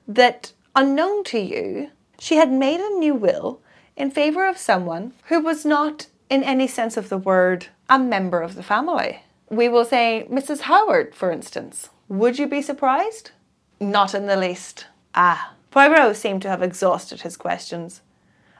that 0.08 0.52
unknown 0.76 1.24
to 1.26 1.40
you, 1.40 1.90
she 2.20 2.36
had 2.36 2.52
made 2.52 2.82
a 2.82 3.00
new 3.00 3.16
will 3.16 3.62
in 3.96 4.12
favour 4.12 4.46
of 4.46 4.58
someone 4.58 5.14
who 5.30 5.40
was 5.40 5.66
not, 5.66 6.08
in 6.30 6.44
any 6.44 6.68
sense 6.68 6.98
of 6.98 7.10
the 7.10 7.18
word, 7.18 7.68
a 7.90 7.98
member 7.98 8.42
of 8.42 8.56
the 8.56 8.64
family. 8.64 9.24
We 9.50 9.70
will 9.70 9.86
say 9.86 10.28
Mrs. 10.30 10.62
Howard, 10.62 11.16
for 11.16 11.32
instance. 11.32 11.90
Would 12.10 12.38
you 12.38 12.48
be 12.48 12.62
surprised? 12.62 13.32
Not 13.80 14.14
in 14.14 14.26
the 14.28 14.36
least. 14.36 14.88
Ah. 15.16 15.54
Poirot 15.72 16.16
seemed 16.16 16.42
to 16.42 16.50
have 16.50 16.62
exhausted 16.62 17.22
his 17.22 17.38
questions. 17.38 18.02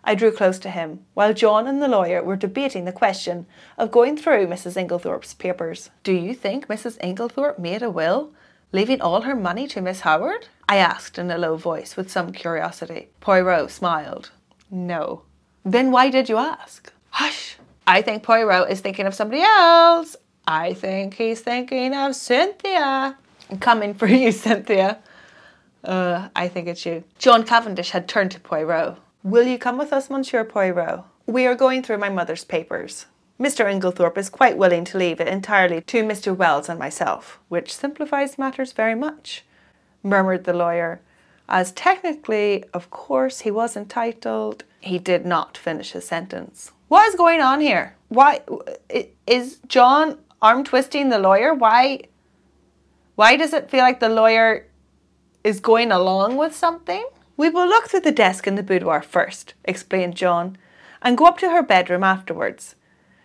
I 0.04 0.16
drew 0.16 0.32
close 0.32 0.60
to 0.60 0.70
him, 0.70 1.06
while 1.16 1.34
John 1.34 1.66
and 1.66 1.82
the 1.82 1.88
lawyer 1.88 2.24
were 2.24 2.36
debating 2.36 2.86
the 2.86 2.92
question 2.92 3.46
of 3.78 3.92
going 3.92 4.16
through 4.18 4.48
Mrs. 4.48 4.78
Inglethorpe's 4.78 5.34
papers. 5.34 5.90
Do 6.04 6.14
you 6.14 6.34
think 6.34 6.68
Mrs. 6.68 6.98
Inglethorpe 7.02 7.58
made 7.58 7.82
a 7.82 7.90
will, 7.90 8.32
leaving 8.76 9.00
all 9.00 9.22
her 9.22 9.36
money 9.36 9.68
to 9.70 9.82
Miss 9.82 10.02
Howard? 10.02 10.48
I 10.68 10.76
asked 10.76 11.18
in 11.18 11.32
a 11.32 11.38
low 11.38 11.56
voice 11.56 11.96
with 11.96 12.12
some 12.12 12.34
curiosity. 12.34 13.08
Poirot 13.22 13.72
smiled. 13.72 14.32
No. 14.70 15.22
Then 15.64 15.92
why 15.92 16.10
did 16.10 16.28
you 16.28 16.38
ask? 16.38 16.92
Hush! 17.12 17.56
I 17.88 18.02
think 18.02 18.24
Poirot 18.24 18.70
is 18.70 18.82
thinking 18.82 19.06
of 19.06 19.16
somebody 19.16 19.44
else. 19.44 20.18
I 20.46 20.74
think 20.74 21.14
he's 21.14 21.40
thinking 21.40 21.96
of 21.96 22.16
Cynthia. 22.16 23.18
Coming 23.62 23.94
for 23.94 24.08
you, 24.22 24.34
Cynthia. 24.34 25.00
Uh, 25.82 26.28
I 26.36 26.50
think 26.50 26.68
it's 26.68 26.86
you. 26.86 27.06
John 27.18 27.46
Cavendish 27.46 27.92
had 27.92 28.10
turned 28.10 28.32
to 28.32 28.42
Poirot. 28.42 28.98
Will 29.24 29.48
you 29.48 29.58
come 29.58 29.78
with 29.78 29.94
us, 29.94 30.10
Monsieur 30.10 30.44
Poirot? 30.44 31.06
We 31.26 31.48
are 31.48 31.56
going 31.56 31.82
through 31.82 32.00
my 32.00 32.10
mother's 32.10 32.44
papers. 32.44 33.06
Mr. 33.40 33.66
Inglethorpe 33.70 34.18
is 34.18 34.30
quite 34.30 34.58
willing 34.58 34.86
to 34.86 34.98
leave 34.98 35.20
it 35.20 35.28
entirely 35.28 35.82
to 35.82 36.04
Mr. 36.04 36.36
Wells 36.36 36.70
and 36.70 36.80
myself, 36.80 37.40
which 37.50 37.76
simplifies 37.76 38.38
matters 38.38 38.72
very 38.72 38.96
much, 38.96 39.44
murmured 40.04 40.46
the 40.46 40.54
lawyer, 40.54 41.02
as 41.50 41.74
technically, 41.74 42.64
of 42.74 42.90
course, 42.90 43.42
he 43.42 43.52
was 43.52 43.76
entitled. 43.76 44.64
He 44.80 44.98
did 45.00 45.26
not 45.26 45.58
finish 45.58 45.92
his 45.92 46.08
sentence. 46.08 46.72
What 46.88 47.08
is 47.10 47.16
going 47.16 47.42
on 47.42 47.60
here? 47.60 47.96
Why 48.08 48.42
is 49.28 49.60
John 49.68 50.18
arm 50.42 50.64
twisting 50.64 51.10
the 51.10 51.20
lawyer? 51.20 51.54
Why? 51.54 52.02
Why 53.16 53.36
does 53.36 53.54
it 53.54 53.70
feel 53.70 53.82
like 53.82 54.00
the 54.00 54.10
lawyer 54.10 54.68
is 55.44 55.60
going 55.60 55.92
along 55.92 56.38
with 56.38 56.56
something? 56.56 57.06
We 57.38 57.50
will 57.50 57.68
look 57.68 57.90
through 57.90 58.02
the 58.02 58.12
desk 58.12 58.48
in 58.48 58.56
the 58.56 58.64
boudoir 58.64 59.02
first, 59.02 59.56
explained 59.66 60.16
John, 60.16 60.58
and 61.02 61.18
go 61.18 61.26
up 61.26 61.38
to 61.40 61.50
her 61.50 61.62
bedroom 61.62 62.04
afterwards. 62.04 62.76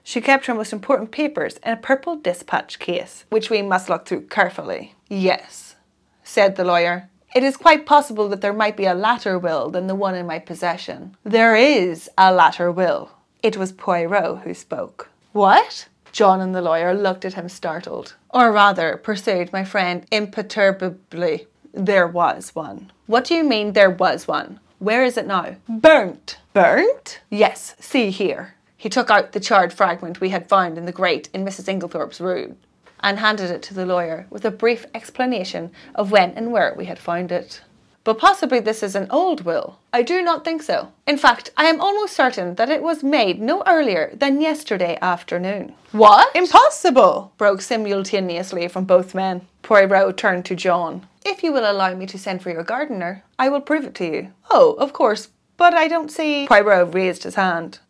She 0.02 0.20
kept 0.20 0.46
her 0.46 0.54
most 0.54 0.72
important 0.72 1.10
papers 1.10 1.58
in 1.64 1.72
a 1.72 1.76
purple 1.76 2.16
dispatch 2.16 2.78
case, 2.78 3.24
which 3.28 3.50
we 3.50 3.62
must 3.62 3.88
look 3.88 4.06
through 4.06 4.22
carefully. 4.22 4.94
Yes, 5.08 5.76
said 6.24 6.56
the 6.56 6.64
lawyer. 6.64 7.08
It 7.34 7.44
is 7.44 7.56
quite 7.56 7.86
possible 7.86 8.28
that 8.28 8.40
there 8.40 8.52
might 8.52 8.76
be 8.76 8.86
a 8.86 8.94
latter 8.94 9.38
will 9.38 9.70
than 9.70 9.86
the 9.86 9.94
one 9.94 10.16
in 10.16 10.26
my 10.26 10.38
possession. 10.38 11.16
There 11.22 11.54
is 11.54 12.10
a 12.18 12.32
latter 12.32 12.72
will. 12.72 13.12
It 13.42 13.56
was 13.56 13.72
Poirot 13.72 14.40
who 14.40 14.52
spoke. 14.52 15.10
What? 15.32 15.86
John 16.12 16.40
and 16.40 16.54
the 16.54 16.62
lawyer 16.62 16.92
looked 16.92 17.24
at 17.24 17.34
him 17.34 17.48
startled. 17.48 18.14
Or 18.30 18.50
rather, 18.50 18.96
pursued 18.96 19.52
my 19.52 19.64
friend 19.64 20.04
imperturbably. 20.10 21.46
There 21.72 22.08
was 22.08 22.54
one. 22.54 22.90
What 23.06 23.24
do 23.24 23.34
you 23.34 23.44
mean 23.44 23.72
there 23.72 23.90
was 23.90 24.26
one? 24.26 24.58
Where 24.80 25.04
is 25.04 25.16
it 25.16 25.26
now? 25.26 25.56
Burnt. 25.68 26.38
Burnt? 26.52 27.20
Yes, 27.30 27.76
see 27.78 28.10
here. 28.10 28.54
He 28.80 28.88
took 28.88 29.10
out 29.10 29.32
the 29.32 29.40
charred 29.40 29.74
fragment 29.74 30.22
we 30.22 30.30
had 30.30 30.48
found 30.48 30.78
in 30.78 30.86
the 30.86 30.90
grate 30.90 31.28
in 31.34 31.44
Mrs. 31.44 31.68
Inglethorpe's 31.68 32.18
room 32.18 32.56
and 33.00 33.18
handed 33.18 33.50
it 33.50 33.60
to 33.64 33.74
the 33.74 33.84
lawyer 33.84 34.26
with 34.30 34.42
a 34.46 34.50
brief 34.50 34.86
explanation 34.94 35.70
of 35.94 36.10
when 36.10 36.30
and 36.30 36.50
where 36.50 36.72
we 36.74 36.86
had 36.86 36.98
found 36.98 37.30
it. 37.30 37.60
But 38.04 38.18
possibly 38.18 38.58
this 38.58 38.82
is 38.82 38.94
an 38.94 39.06
old 39.10 39.42
will. 39.42 39.80
I 39.92 40.00
do 40.00 40.22
not 40.22 40.46
think 40.46 40.62
so. 40.62 40.92
In 41.06 41.18
fact, 41.18 41.50
I 41.58 41.64
am 41.66 41.78
almost 41.78 42.16
certain 42.16 42.54
that 42.54 42.70
it 42.70 42.82
was 42.82 43.02
made 43.02 43.38
no 43.38 43.62
earlier 43.66 44.14
than 44.14 44.40
yesterday 44.40 44.96
afternoon. 45.02 45.74
What? 45.92 46.34
Impossible! 46.34 47.34
broke 47.36 47.60
simultaneously 47.60 48.66
from 48.68 48.86
both 48.86 49.14
men. 49.14 49.46
Poirot 49.62 50.16
turned 50.16 50.46
to 50.46 50.56
John. 50.56 51.06
If 51.22 51.42
you 51.42 51.52
will 51.52 51.70
allow 51.70 51.94
me 51.94 52.06
to 52.06 52.18
send 52.18 52.40
for 52.40 52.48
your 52.48 52.64
gardener, 52.64 53.24
I 53.38 53.50
will 53.50 53.60
prove 53.60 53.84
it 53.84 53.94
to 53.96 54.06
you. 54.06 54.32
Oh, 54.50 54.72
of 54.78 54.94
course, 54.94 55.28
but 55.58 55.74
I 55.74 55.86
don't 55.86 56.10
see. 56.10 56.46
Poirot 56.46 56.94
raised 56.94 57.24
his 57.24 57.34
hand. 57.34 57.80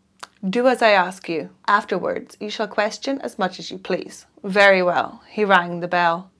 Do 0.49 0.69
as 0.69 0.81
I 0.81 0.93
ask 0.93 1.29
you. 1.29 1.51
Afterwards, 1.69 2.39
you 2.41 2.49
shall 2.49 2.67
question 2.67 3.21
as 3.21 3.39
much 3.39 3.59
as 3.59 3.71
you 3.71 3.77
please. 3.77 4.25
Very 4.43 4.83
well. 4.83 5.23
He 5.29 5.45
rang 5.45 5.81
the 5.81 5.89
bell. 5.89 6.31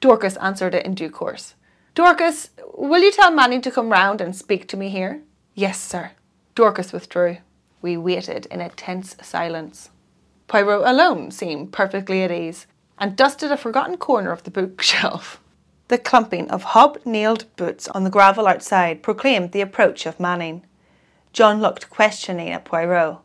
Dorcas 0.00 0.36
answered 0.36 0.72
it 0.72 0.86
in 0.86 0.94
due 0.94 1.10
course. 1.10 1.54
Dorcas, 1.96 2.50
will 2.74 3.02
you 3.02 3.10
tell 3.10 3.32
Manning 3.32 3.60
to 3.62 3.70
come 3.72 3.90
round 3.90 4.20
and 4.20 4.36
speak 4.36 4.68
to 4.68 4.76
me 4.76 4.88
here? 4.88 5.22
Yes, 5.54 5.80
sir. 5.80 6.12
Dorcas 6.54 6.92
withdrew. 6.92 7.38
We 7.82 7.96
waited 7.96 8.46
in 8.46 8.60
a 8.60 8.68
tense 8.68 9.16
silence. 9.20 9.90
Poirot 10.46 10.86
alone 10.86 11.32
seemed 11.32 11.72
perfectly 11.72 12.22
at 12.22 12.30
ease 12.30 12.68
and 12.98 13.16
dusted 13.16 13.50
a 13.50 13.56
forgotten 13.56 13.96
corner 13.96 14.30
of 14.30 14.44
the 14.44 14.52
bookshelf. 14.52 15.40
The 15.88 15.98
clumping 15.98 16.48
of 16.50 16.62
hob-nailed 16.62 17.44
boots 17.56 17.88
on 17.88 18.04
the 18.04 18.10
gravel 18.10 18.46
outside 18.46 19.02
proclaimed 19.02 19.50
the 19.50 19.60
approach 19.60 20.06
of 20.06 20.20
Manning. 20.20 20.64
John 21.32 21.60
looked 21.60 21.90
questioning 21.90 22.50
at 22.50 22.64
Poirot. 22.64 23.18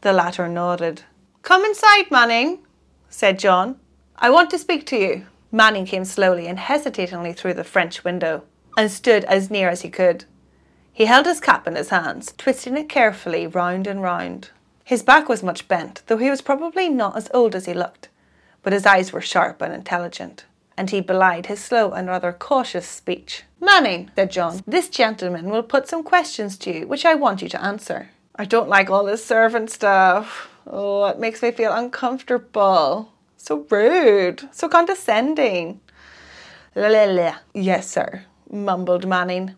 The 0.00 0.12
latter 0.12 0.48
nodded. 0.48 1.02
Come 1.42 1.64
inside, 1.64 2.10
Manning, 2.10 2.60
said 3.08 3.38
John. 3.38 3.80
I 4.16 4.30
want 4.30 4.50
to 4.50 4.58
speak 4.58 4.86
to 4.86 4.96
you. 4.96 5.26
Manning 5.50 5.86
came 5.86 6.04
slowly 6.04 6.46
and 6.46 6.58
hesitatingly 6.58 7.32
through 7.32 7.54
the 7.54 7.64
French 7.64 8.04
window 8.04 8.44
and 8.76 8.90
stood 8.90 9.24
as 9.24 9.50
near 9.50 9.68
as 9.68 9.82
he 9.82 9.90
could. 9.90 10.24
He 10.92 11.06
held 11.06 11.26
his 11.26 11.40
cap 11.40 11.66
in 11.66 11.74
his 11.74 11.88
hands, 11.88 12.32
twisting 12.36 12.76
it 12.76 12.88
carefully 12.88 13.46
round 13.46 13.86
and 13.86 14.02
round. 14.02 14.50
His 14.84 15.02
back 15.02 15.28
was 15.28 15.42
much 15.42 15.68
bent, 15.68 16.02
though 16.06 16.16
he 16.16 16.30
was 16.30 16.42
probably 16.42 16.88
not 16.88 17.16
as 17.16 17.30
old 17.34 17.54
as 17.54 17.66
he 17.66 17.74
looked, 17.74 18.08
but 18.62 18.72
his 18.72 18.86
eyes 18.86 19.12
were 19.12 19.20
sharp 19.20 19.62
and 19.62 19.72
intelligent, 19.72 20.44
and 20.76 20.90
he 20.90 21.00
belied 21.00 21.46
his 21.46 21.62
slow 21.62 21.92
and 21.92 22.08
rather 22.08 22.32
cautious 22.32 22.86
speech. 22.86 23.44
Manning, 23.60 24.10
said 24.16 24.30
John, 24.30 24.62
this 24.66 24.88
gentleman 24.88 25.50
will 25.50 25.62
put 25.62 25.88
some 25.88 26.02
questions 26.02 26.56
to 26.58 26.72
you 26.72 26.86
which 26.86 27.04
I 27.04 27.14
want 27.14 27.42
you 27.42 27.48
to 27.48 27.62
answer. 27.62 28.10
I 28.38 28.44
don't 28.44 28.68
like 28.68 28.88
all 28.88 29.04
this 29.04 29.24
servant 29.24 29.70
stuff, 29.70 30.48
Oh, 30.70 31.06
it 31.06 31.18
makes 31.18 31.42
me 31.42 31.50
feel 31.50 31.72
uncomfortable. 31.72 33.12
So 33.38 33.66
rude. 33.70 34.48
So 34.52 34.68
condescending. 34.68 35.80
Yes, 36.74 37.88
sir, 37.88 38.24
mumbled 38.50 39.06
Manning. 39.06 39.54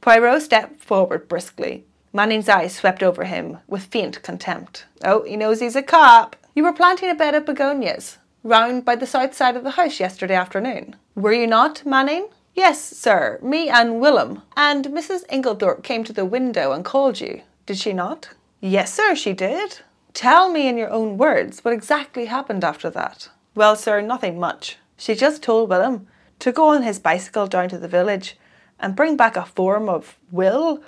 Poirot 0.00 0.42
stepped 0.42 0.80
forward 0.80 1.28
briskly. 1.28 1.84
Manning's 2.12 2.48
eyes 2.48 2.74
swept 2.74 3.02
over 3.02 3.24
him 3.24 3.58
with 3.66 3.84
faint 3.84 4.22
contempt. 4.22 4.86
Oh, 5.04 5.22
he 5.24 5.36
knows 5.36 5.60
he's 5.60 5.76
a 5.76 5.82
cop. 5.82 6.36
You 6.54 6.62
were 6.62 6.72
planting 6.72 7.10
a 7.10 7.14
bed 7.14 7.34
of 7.34 7.44
begonias 7.44 8.16
round 8.42 8.84
by 8.84 8.96
the 8.96 9.06
south 9.06 9.34
side 9.34 9.56
of 9.56 9.64
the 9.64 9.72
house 9.72 10.00
yesterday 10.00 10.34
afternoon. 10.34 10.96
Were 11.14 11.34
you 11.34 11.46
not, 11.46 11.84
Manning? 11.84 12.28
Yes, 12.54 12.82
sir. 12.82 13.38
Me 13.42 13.68
and 13.68 14.00
Willem. 14.00 14.42
And 14.56 14.86
Mrs. 14.86 15.26
Inglethorpe 15.30 15.82
came 15.82 16.02
to 16.04 16.12
the 16.12 16.24
window 16.24 16.72
and 16.72 16.84
called 16.84 17.20
you. 17.20 17.42
Did 17.68 17.76
she 17.76 17.92
not? 17.92 18.30
Yes, 18.62 18.94
sir, 18.94 19.14
she 19.14 19.34
did. 19.34 19.80
Tell 20.14 20.50
me 20.50 20.68
in 20.68 20.78
your 20.78 20.88
own 20.88 21.18
words 21.18 21.62
what 21.62 21.74
exactly 21.74 22.24
happened 22.24 22.64
after 22.64 22.88
that. 22.88 23.28
Well, 23.54 23.76
sir, 23.76 24.00
nothing 24.00 24.40
much. 24.40 24.78
She 24.96 25.14
just 25.14 25.42
told 25.42 25.68
Willem 25.68 26.06
to 26.38 26.50
go 26.50 26.68
on 26.68 26.82
his 26.82 26.98
bicycle 26.98 27.46
down 27.46 27.68
to 27.68 27.76
the 27.76 27.86
village 27.86 28.38
and 28.80 28.96
bring 28.96 29.18
back 29.18 29.36
a 29.36 29.44
form 29.44 29.86
of 29.86 30.16
will 30.32 30.82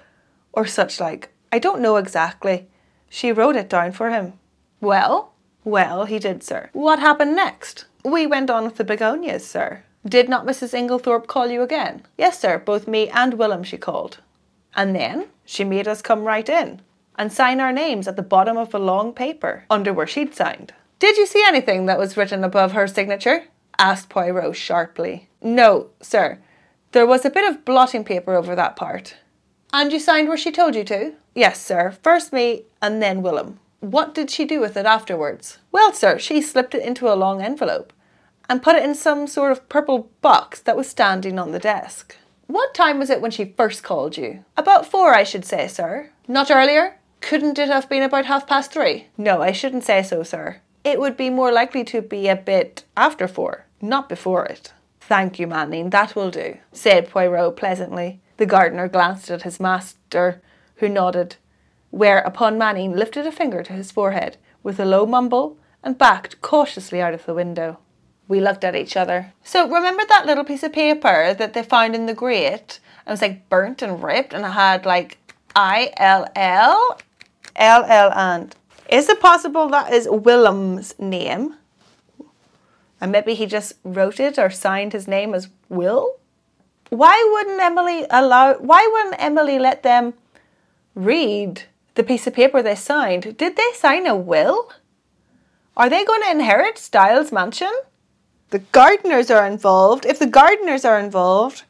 or 0.55 0.64
such 0.64 0.99
like. 0.99 1.29
I 1.53 1.59
don't 1.59 1.83
know 1.83 1.97
exactly. 1.97 2.66
She 3.11 3.31
wrote 3.31 3.57
it 3.57 3.69
down 3.69 3.93
for 3.93 4.09
him. 4.09 4.33
Well? 4.81 5.35
Well, 5.64 6.07
he 6.07 6.19
did, 6.19 6.43
sir. 6.43 6.71
What 6.73 6.99
happened 6.99 7.37
next? 7.37 7.85
We 8.07 8.27
went 8.27 8.49
on 8.49 8.64
with 8.64 8.77
the 8.77 8.85
begonias, 8.85 9.47
sir. 9.47 9.83
Did 10.07 10.31
not 10.31 10.47
Mrs. 10.47 10.73
Inglethorpe 10.73 11.27
call 11.27 11.49
you 11.49 11.61
again? 11.61 12.07
Yes, 12.16 12.40
sir, 12.40 12.59
both 12.59 12.88
me 12.88 13.11
and 13.11 13.35
Willem 13.35 13.64
she 13.64 13.77
called. 13.77 14.21
And 14.74 14.94
then 14.94 15.28
she 15.44 15.64
made 15.64 15.88
us 15.88 16.02
come 16.02 16.24
right 16.24 16.48
in 16.48 16.80
and 17.16 17.33
sign 17.33 17.61
our 17.61 17.72
names 17.72 18.09
at 18.09 18.16
the 18.16 18.22
bottom 18.22 18.56
of 18.56 18.72
a 18.72 18.78
long 18.78 19.12
paper 19.12 19.64
under 19.68 19.92
where 19.92 20.06
she'd 20.06 20.35
signed. 20.35 20.72
Did 20.98 21.16
you 21.16 21.26
see 21.26 21.42
anything 21.46 21.87
that 21.87 21.98
was 21.98 22.16
written 22.16 22.44
above 22.44 22.72
her 22.72 22.87
signature? 22.87 23.44
asked 23.78 24.09
Poirot 24.09 24.56
sharply. 24.56 25.28
No, 25.42 25.88
sir. 26.00 26.38
There 26.92 27.06
was 27.06 27.24
a 27.24 27.30
bit 27.30 27.48
of 27.48 27.64
blotting 27.64 28.04
paper 28.04 28.35
over 28.35 28.54
that 28.54 28.76
part. 28.76 29.16
And 29.72 29.92
you 29.92 29.98
signed 29.98 30.28
where 30.28 30.37
she 30.37 30.50
told 30.50 30.74
you 30.74 30.85
to? 30.85 31.14
Yes, 31.35 31.64
sir. 31.64 31.96
First 32.02 32.33
me 32.33 32.64
and 32.83 33.02
then 33.02 33.22
Willem. 33.22 33.61
What 33.80 34.14
did 34.14 34.30
she 34.30 34.44
do 34.44 34.61
with 34.61 34.76
it 34.76 34.85
afterwards? 34.85 35.59
Well, 35.72 35.92
sir, 35.92 36.18
she 36.18 36.42
slipped 36.42 36.74
it 36.74 36.85
into 36.85 37.11
a 37.11 37.14
long 37.14 37.40
envelope 37.40 37.92
and 38.48 38.62
put 38.62 38.76
it 38.76 38.83
in 38.83 38.94
some 38.94 39.26
sort 39.26 39.52
of 39.52 39.68
purple 39.68 40.11
box 40.20 40.61
that 40.61 40.76
was 40.76 40.88
standing 40.88 41.38
on 41.38 41.52
the 41.52 41.59
desk. 41.59 42.16
What 42.51 42.75
time 42.75 42.99
was 42.99 43.11
it 43.11 43.21
when 43.21 43.31
she 43.31 43.55
first 43.57 43.85
called 43.85 44.17
you? 44.17 44.45
About 44.57 44.85
four, 44.85 45.15
I 45.15 45.23
should 45.23 45.45
say, 45.45 45.69
sir. 45.69 46.11
Not 46.27 46.51
earlier? 46.51 46.97
Couldn't 47.21 47.61
it 47.61 47.69
have 47.69 47.89
been 47.89 48.03
about 48.03 48.27
half 48.27 48.49
past 48.49 48.73
three? 48.73 49.07
No, 49.17 49.41
I 49.41 49.53
shouldn't 49.53 49.85
say 49.85 50.03
so, 50.03 50.25
sir. 50.25 50.61
It 50.83 50.99
would 50.99 51.17
be 51.17 51.31
more 51.31 51.53
likely 51.53 51.85
to 51.85 52.03
be 52.03 52.27
a 52.27 52.35
bit 52.35 52.83
after 52.97 53.29
four, 53.29 53.67
not 53.81 54.09
before 54.09 54.47
it. 54.47 54.73
Thank 55.01 55.39
you, 55.39 55.47
Manning, 55.47 55.91
that 55.91 56.17
will 56.17 56.33
do, 56.33 56.57
said 56.73 57.09
Poirot 57.09 57.57
pleasantly. 57.57 58.21
The 58.37 58.47
gardener 58.47 58.89
glanced 58.89 59.31
at 59.31 59.43
his 59.43 59.61
master, 59.61 60.43
who 60.79 60.89
nodded, 60.89 61.37
whereupon 61.91 62.59
Manning 62.59 62.97
lifted 62.97 63.29
a 63.29 63.33
finger 63.33 63.63
to 63.63 63.75
his 63.75 63.93
forehead 63.93 64.39
with 64.65 64.81
a 64.81 64.85
low 64.85 65.07
mumble 65.07 65.57
and 65.85 65.97
backed 65.97 66.41
cautiously 66.41 67.01
out 67.01 67.15
of 67.15 67.27
the 67.27 67.35
window. 67.35 67.79
We 68.31 68.40
looked 68.40 68.62
at 68.62 68.77
each 68.77 68.97
other. 68.97 69.33
So 69.43 69.69
remember 69.69 70.05
that 70.09 70.25
little 70.25 70.45
piece 70.45 70.62
of 70.62 70.73
paper 70.73 71.35
that 71.35 71.53
they 71.53 71.64
found 71.64 71.97
in 71.97 72.07
the 72.07 72.14
grate? 72.14 72.79
It 73.05 73.11
was 73.11 73.23
like 73.23 73.49
burnt 73.49 73.83
and 73.83 74.01
ripped 74.01 74.33
and 74.33 74.45
it 74.45 74.51
had 74.51 74.87
like 74.87 75.19
I 75.57 75.93
L 75.97 76.29
L 76.37 76.97
L 77.57 77.85
L 77.85 78.12
and 78.12 78.55
is 78.88 79.09
it 79.09 79.19
possible 79.19 79.69
that 79.71 79.93
is 79.93 80.07
Willem's 80.07 80.95
name? 80.97 81.57
And 83.01 83.11
maybe 83.11 83.35
he 83.35 83.47
just 83.47 83.73
wrote 83.83 84.21
it 84.21 84.38
or 84.38 84.49
signed 84.49 84.93
his 84.93 85.09
name 85.09 85.35
as 85.35 85.49
Will? 85.69 86.21
Why 86.90 87.29
wouldn't 87.33 87.61
Emily 87.61 88.07
allow 88.11 88.55
why 88.59 88.88
wouldn't 88.93 89.21
Emily 89.21 89.59
let 89.59 89.83
them 89.83 90.14
read 90.95 91.64
the 91.97 92.05
piece 92.05 92.29
of 92.29 92.35
paper 92.35 92.62
they 92.62 92.77
signed? 92.77 93.37
Did 93.37 93.57
they 93.57 93.71
sign 93.75 94.07
a 94.07 94.14
will? 94.14 94.71
Are 95.77 95.90
they 95.90 96.05
going 96.05 96.23
to 96.23 96.31
inherit 96.31 96.79
Styles 96.79 97.33
Mansion? 97.33 97.73
The 98.51 98.59
gardeners 98.59 99.31
are 99.31 99.47
involved. 99.47 100.05
If 100.05 100.19
the 100.19 100.27
gardeners 100.27 100.85
are 100.85 100.99
involved, 100.99 101.63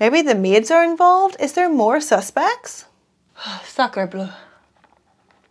maybe 0.00 0.22
the 0.22 0.34
maids 0.34 0.70
are 0.70 0.82
involved. 0.82 1.36
Is 1.38 1.52
there 1.52 1.68
more 1.68 2.00
suspects? 2.00 2.86
Sacre 3.64 4.06
bleu. 4.06 4.28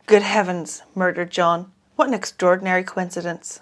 Good 0.07 0.23
heavens, 0.23 0.81
murdered 0.95 1.29
John. 1.29 1.71
What 1.95 2.07
an 2.07 2.15
extraordinary 2.15 2.83
coincidence. 2.83 3.61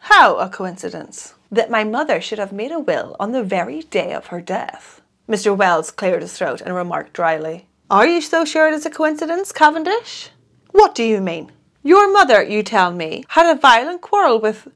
How 0.00 0.36
a 0.36 0.50
coincidence? 0.50 1.34
That 1.50 1.70
my 1.70 1.84
mother 1.84 2.20
should 2.20 2.38
have 2.38 2.52
made 2.52 2.70
a 2.70 2.78
will 2.78 3.16
on 3.18 3.32
the 3.32 3.42
very 3.42 3.82
day 3.82 4.12
of 4.12 4.26
her 4.26 4.42
death. 4.42 5.00
Mr. 5.26 5.56
Wells 5.56 5.90
cleared 5.90 6.22
his 6.22 6.36
throat 6.36 6.60
and 6.60 6.74
remarked 6.74 7.14
dryly, 7.14 7.66
Are 7.90 8.06
you 8.06 8.20
so 8.20 8.44
sure 8.44 8.68
it 8.68 8.74
is 8.74 8.84
a 8.84 8.90
coincidence, 8.90 9.52
Cavendish? 9.52 10.30
What 10.70 10.94
do 10.94 11.02
you 11.02 11.20
mean? 11.20 11.50
Your 11.82 12.12
mother, 12.12 12.42
you 12.42 12.62
tell 12.62 12.92
me, 12.92 13.24
had 13.28 13.50
a 13.50 13.58
violent 13.58 14.02
quarrel 14.02 14.38
with 14.38 14.68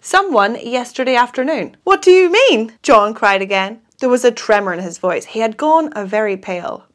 someone 0.00 0.56
yesterday 0.64 1.14
afternoon. 1.14 1.76
What 1.84 2.02
do 2.02 2.10
you 2.10 2.30
mean? 2.30 2.72
John 2.82 3.14
cried 3.14 3.42
again. 3.42 3.80
There 4.00 4.08
was 4.08 4.24
a 4.24 4.30
tremor 4.30 4.72
in 4.72 4.78
his 4.80 4.98
voice. 4.98 5.26
He 5.26 5.40
had 5.40 5.56
gone 5.56 5.92
a 5.94 6.06
very 6.06 6.36
pale. 6.36 6.86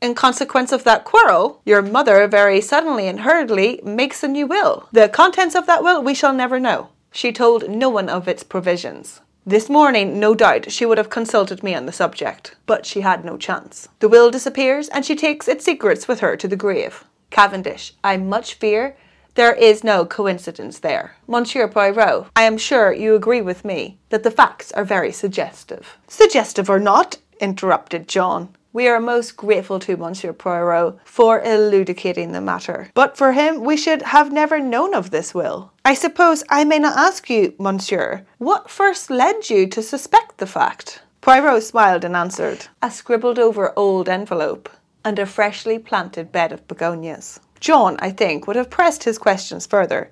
In 0.00 0.14
consequence 0.14 0.70
of 0.70 0.84
that 0.84 1.04
quarrel, 1.04 1.60
your 1.64 1.82
mother 1.82 2.26
very 2.28 2.60
suddenly 2.60 3.08
and 3.08 3.20
hurriedly 3.20 3.80
makes 3.84 4.22
a 4.22 4.28
new 4.28 4.46
will. 4.46 4.88
The 4.92 5.08
contents 5.08 5.56
of 5.56 5.66
that 5.66 5.82
will 5.82 6.02
we 6.02 6.14
shall 6.14 6.32
never 6.32 6.60
know. 6.60 6.90
She 7.10 7.32
told 7.32 7.68
no 7.68 7.88
one 7.88 8.08
of 8.08 8.28
its 8.28 8.44
provisions. 8.44 9.20
This 9.44 9.68
morning, 9.68 10.20
no 10.20 10.34
doubt, 10.34 10.70
she 10.70 10.86
would 10.86 10.98
have 10.98 11.10
consulted 11.10 11.62
me 11.62 11.74
on 11.74 11.86
the 11.86 11.92
subject, 11.92 12.54
but 12.66 12.86
she 12.86 13.00
had 13.00 13.24
no 13.24 13.36
chance. 13.36 13.88
The 13.98 14.08
will 14.08 14.30
disappears, 14.30 14.88
and 14.88 15.04
she 15.04 15.16
takes 15.16 15.48
its 15.48 15.64
secrets 15.64 16.06
with 16.06 16.20
her 16.20 16.36
to 16.36 16.46
the 16.46 16.56
grave. 16.56 17.04
Cavendish, 17.30 17.94
I 18.04 18.18
much 18.18 18.54
fear 18.54 18.96
there 19.34 19.54
is 19.54 19.84
no 19.84 20.04
coincidence 20.04 20.80
there. 20.80 21.16
Monsieur 21.26 21.68
Poirot, 21.68 22.26
I 22.34 22.42
am 22.42 22.58
sure 22.58 22.92
you 22.92 23.14
agree 23.14 23.40
with 23.40 23.64
me 23.64 23.98
that 24.08 24.22
the 24.22 24.30
facts 24.30 24.72
are 24.72 24.84
very 24.84 25.12
suggestive. 25.12 25.96
Suggestive 26.08 26.68
or 26.68 26.80
not, 26.80 27.18
interrupted 27.40 28.08
John. 28.08 28.48
We 28.72 28.86
are 28.86 29.00
most 29.00 29.36
grateful 29.36 29.78
to 29.80 29.96
Monsieur 29.96 30.32
Poirot 30.32 30.98
for 31.04 31.40
elucidating 31.40 32.32
the 32.32 32.40
matter. 32.40 32.90
But 32.94 33.16
for 33.16 33.32
him, 33.32 33.64
we 33.64 33.76
should 33.76 34.02
have 34.02 34.30
never 34.30 34.60
known 34.60 34.94
of 34.94 35.10
this 35.10 35.34
will. 35.34 35.72
I 35.84 35.94
suppose 35.94 36.44
I 36.50 36.64
may 36.64 36.78
not 36.78 36.96
ask 36.96 37.30
you, 37.30 37.54
Monsieur, 37.58 38.26
what 38.38 38.70
first 38.70 39.10
led 39.10 39.48
you 39.48 39.66
to 39.68 39.82
suspect 39.82 40.38
the 40.38 40.46
fact? 40.46 41.02
Poirot 41.20 41.62
smiled 41.62 42.04
and 42.04 42.14
answered, 42.14 42.66
A 42.82 42.90
scribbled 42.90 43.38
over 43.38 43.72
old 43.76 44.08
envelope 44.08 44.68
and 45.04 45.18
a 45.18 45.26
freshly 45.26 45.78
planted 45.78 46.30
bed 46.30 46.52
of 46.52 46.68
begonias. 46.68 47.40
John, 47.60 47.96
I 48.00 48.10
think, 48.10 48.46
would 48.46 48.56
have 48.56 48.70
pressed 48.70 49.04
his 49.04 49.18
questions 49.18 49.66
further, 49.66 50.10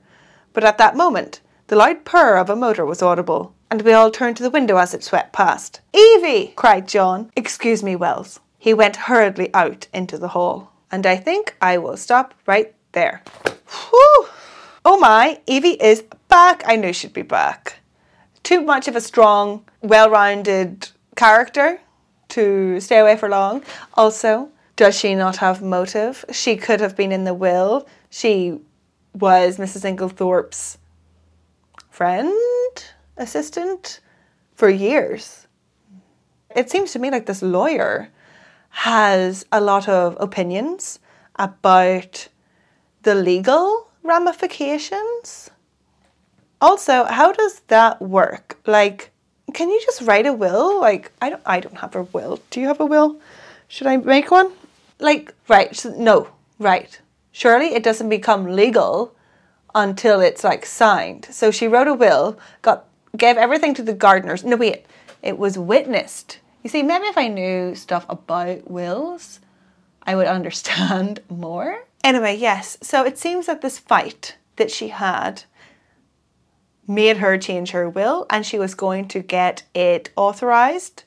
but 0.52 0.64
at 0.64 0.78
that 0.78 0.96
moment 0.96 1.40
the 1.68 1.76
loud 1.76 2.04
purr 2.04 2.37
of 2.37 2.48
a 2.48 2.54
motor 2.54 2.87
was 2.87 3.02
audible, 3.02 3.52
and 3.70 3.82
we 3.82 3.92
all 3.92 4.11
turned 4.11 4.37
to 4.37 4.42
the 4.44 4.50
window 4.50 4.76
as 4.76 4.94
it 4.94 5.02
swept 5.02 5.32
past. 5.32 5.80
Evie! 5.92 6.52
cried 6.54 6.87
John. 6.87 7.30
Excuse 7.35 7.82
me, 7.82 7.96
Wells. 7.96 8.38
He 8.56 8.72
went 8.72 8.96
hurriedly 8.96 9.52
out 9.52 9.88
into 9.92 10.16
the 10.16 10.28
hall, 10.28 10.72
and 10.92 11.04
I 11.06 11.16
think 11.16 11.56
I 11.61 11.78
will 11.78 11.96
stop 11.96 12.35
right 12.46 12.72
there. 12.92 13.22
Whew! 13.44 14.28
Oh 14.85 14.98
my, 15.00 15.40
Evie 15.46 15.82
is 15.82 16.04
back. 16.28 16.62
I 16.66 16.76
knew 16.76 16.92
she'd 16.92 17.12
be 17.12 17.22
back. 17.22 17.80
Too 18.44 18.61
much 18.61 18.87
of 18.87 18.94
a 18.94 19.00
strong, 19.00 19.64
well 19.82 20.09
rounded 20.09 20.88
character 21.16 21.80
to 22.28 22.78
stay 22.78 22.98
away 22.98 23.16
for 23.16 23.28
long. 23.28 23.64
Also, 23.94 24.50
does 24.76 24.98
she 24.98 25.14
not 25.14 25.36
have 25.38 25.62
motive? 25.62 26.24
She 26.30 26.56
could 26.56 26.80
have 26.80 26.94
been 26.94 27.12
in 27.12 27.24
the 27.24 27.34
will. 27.34 27.86
She 28.10 28.60
was 29.14 29.56
Mrs. 29.56 29.84
Inglethorpe's 29.84 30.78
friend, 31.90 32.32
assistant 33.16 34.00
for 34.54 34.68
years. 34.68 35.46
It 36.54 36.70
seems 36.70 36.92
to 36.92 36.98
me 36.98 37.10
like 37.10 37.26
this 37.26 37.42
lawyer 37.42 38.10
has 38.70 39.46
a 39.50 39.60
lot 39.60 39.88
of 39.88 40.16
opinions 40.20 40.98
about 41.36 42.28
the 43.02 43.14
legal 43.14 43.88
ramifications. 44.02 45.50
Also, 46.60 47.04
how 47.04 47.32
does 47.32 47.60
that 47.68 48.00
work? 48.02 48.58
Like, 48.66 49.10
can 49.54 49.70
you 49.70 49.80
just 49.84 50.02
write 50.02 50.26
a 50.26 50.32
will? 50.32 50.80
Like, 50.80 51.12
I 51.22 51.30
don't 51.30 51.42
I 51.46 51.60
don't 51.60 51.78
have 51.78 51.94
a 51.94 52.02
will. 52.02 52.40
Do 52.50 52.60
you 52.60 52.66
have 52.68 52.80
a 52.80 52.86
will? 52.86 53.20
Should 53.68 53.86
I 53.86 53.96
make 53.96 54.30
one? 54.30 54.52
Like 54.98 55.35
right 55.48 55.85
no 55.96 56.28
right 56.59 57.00
surely 57.32 57.74
it 57.74 57.82
doesn't 57.82 58.09
become 58.09 58.46
legal 58.46 59.14
until 59.74 60.20
it's 60.20 60.44
like 60.44 60.64
signed 60.64 61.26
so 61.30 61.50
she 61.50 61.68
wrote 61.68 61.88
a 61.88 61.94
will 61.94 62.38
got 62.62 62.87
gave 63.16 63.37
everything 63.37 63.74
to 63.74 63.82
the 63.82 63.94
gardeners 63.94 64.44
no 64.44 64.56
wait 64.56 64.87
it 65.22 65.38
was 65.38 65.59
witnessed 65.59 66.38
you 66.62 66.70
see 66.70 66.82
maybe 66.82 67.06
if 67.06 67.18
i 67.18 67.28
knew 67.28 67.74
stuff 67.74 68.06
about 68.09 68.70
wills 68.70 69.40
i 70.02 70.14
would 70.14 70.26
understand 70.38 71.20
more 71.28 71.87
Anyway, 72.06 72.37
yes. 72.37 72.78
So 72.82 73.04
it 73.04 73.18
seems 73.18 73.46
that 73.46 73.62
this 73.62 73.80
fight 73.80 74.37
that 74.54 74.70
she 74.70 74.88
had 74.90 75.42
made 76.87 77.16
her 77.16 77.37
change 77.37 77.72
her 77.72 77.90
will 77.90 78.26
and 78.30 78.46
she 78.46 78.61
was 78.61 78.76
going 78.76 79.09
to 79.09 79.18
get 79.18 79.64
it 79.74 80.11
authorized. 80.14 81.02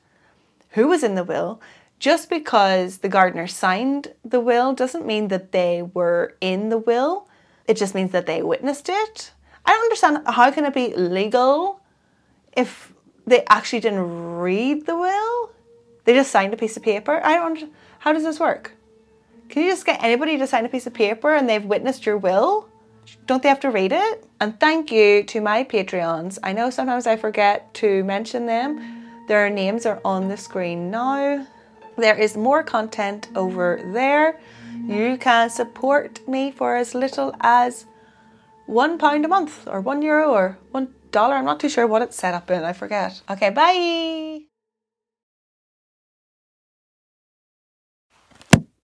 Who 0.71 0.89
was 0.89 1.01
in 1.01 1.15
the 1.15 1.23
will? 1.23 1.61
Just 1.99 2.29
because 2.29 2.99
the 2.99 3.09
gardener 3.09 3.45
signed 3.45 4.13
the 4.23 4.39
will 4.39 4.73
doesn't 4.73 5.05
mean 5.05 5.27
that 5.27 5.51
they 5.51 5.81
were 5.81 6.35
in 6.39 6.69
the 6.69 6.77
will. 6.77 7.27
It 7.67 7.75
just 7.75 7.93
means 7.93 8.11
that 8.11 8.25
they 8.25 8.41
witnessed 8.41 8.87
it. 8.87 9.31
I 9.65 9.73
don't 9.73 9.83
understand 9.83 10.19
how 10.25 10.49
can 10.51 10.65
it 10.65 10.73
be 10.73 10.95
legal 10.95 11.81
if 12.55 12.93
they 13.27 13.43
actually 13.49 13.81
didn't 13.81 14.37
read 14.39 14.85
the 14.85 14.97
will? 14.97 15.51
They 16.05 16.13
just 16.13 16.31
signed 16.31 16.53
a 16.53 16.57
piece 16.57 16.77
of 16.77 16.83
paper. 16.83 17.21
I 17.23 17.35
don't. 17.35 17.71
How 17.99 18.13
does 18.13 18.23
this 18.23 18.39
work? 18.39 18.71
Can 19.49 19.63
you 19.63 19.69
just 19.69 19.85
get 19.85 20.01
anybody 20.01 20.37
to 20.37 20.47
sign 20.47 20.65
a 20.65 20.69
piece 20.69 20.87
of 20.87 20.93
paper 20.93 21.35
and 21.35 21.49
they've 21.49 21.63
witnessed 21.63 22.05
your 22.05 22.17
will? 22.17 22.69
Don't 23.25 23.43
they 23.43 23.49
have 23.49 23.59
to 23.61 23.71
read 23.71 23.91
it? 23.91 24.25
And 24.39 24.59
thank 24.59 24.91
you 24.91 25.23
to 25.23 25.41
my 25.41 25.63
Patreons. 25.63 26.39
I 26.43 26.53
know 26.53 26.69
sometimes 26.69 27.07
I 27.07 27.17
forget 27.17 27.73
to 27.75 28.03
mention 28.05 28.45
them. 28.45 29.25
Their 29.27 29.49
names 29.49 29.85
are 29.85 29.99
on 30.05 30.29
the 30.29 30.37
screen 30.37 30.89
now. 30.89 31.45
There 31.99 32.15
is 32.15 32.37
more 32.37 32.63
content 32.63 33.27
over 33.35 33.81
there. 33.93 34.39
You 34.87 35.17
can 35.17 35.49
support 35.49 36.25
me 36.27 36.51
for 36.51 36.75
as 36.75 36.95
little 36.95 37.35
as 37.41 37.85
one 38.65 38.97
pound 38.97 39.25
a 39.25 39.27
month 39.27 39.67
or 39.67 39.81
one 39.81 40.01
euro 40.01 40.31
or 40.31 40.57
one 40.71 40.93
dollar. 41.11 41.35
I'm 41.35 41.45
not 41.45 41.59
too 41.59 41.69
sure 41.69 41.85
what 41.85 42.01
it's 42.01 42.15
set 42.15 42.33
up 42.33 42.49
in. 42.49 42.63
I 42.63 42.73
forget. 42.73 43.21
Okay, 43.29 43.49
bye. 43.49 44.38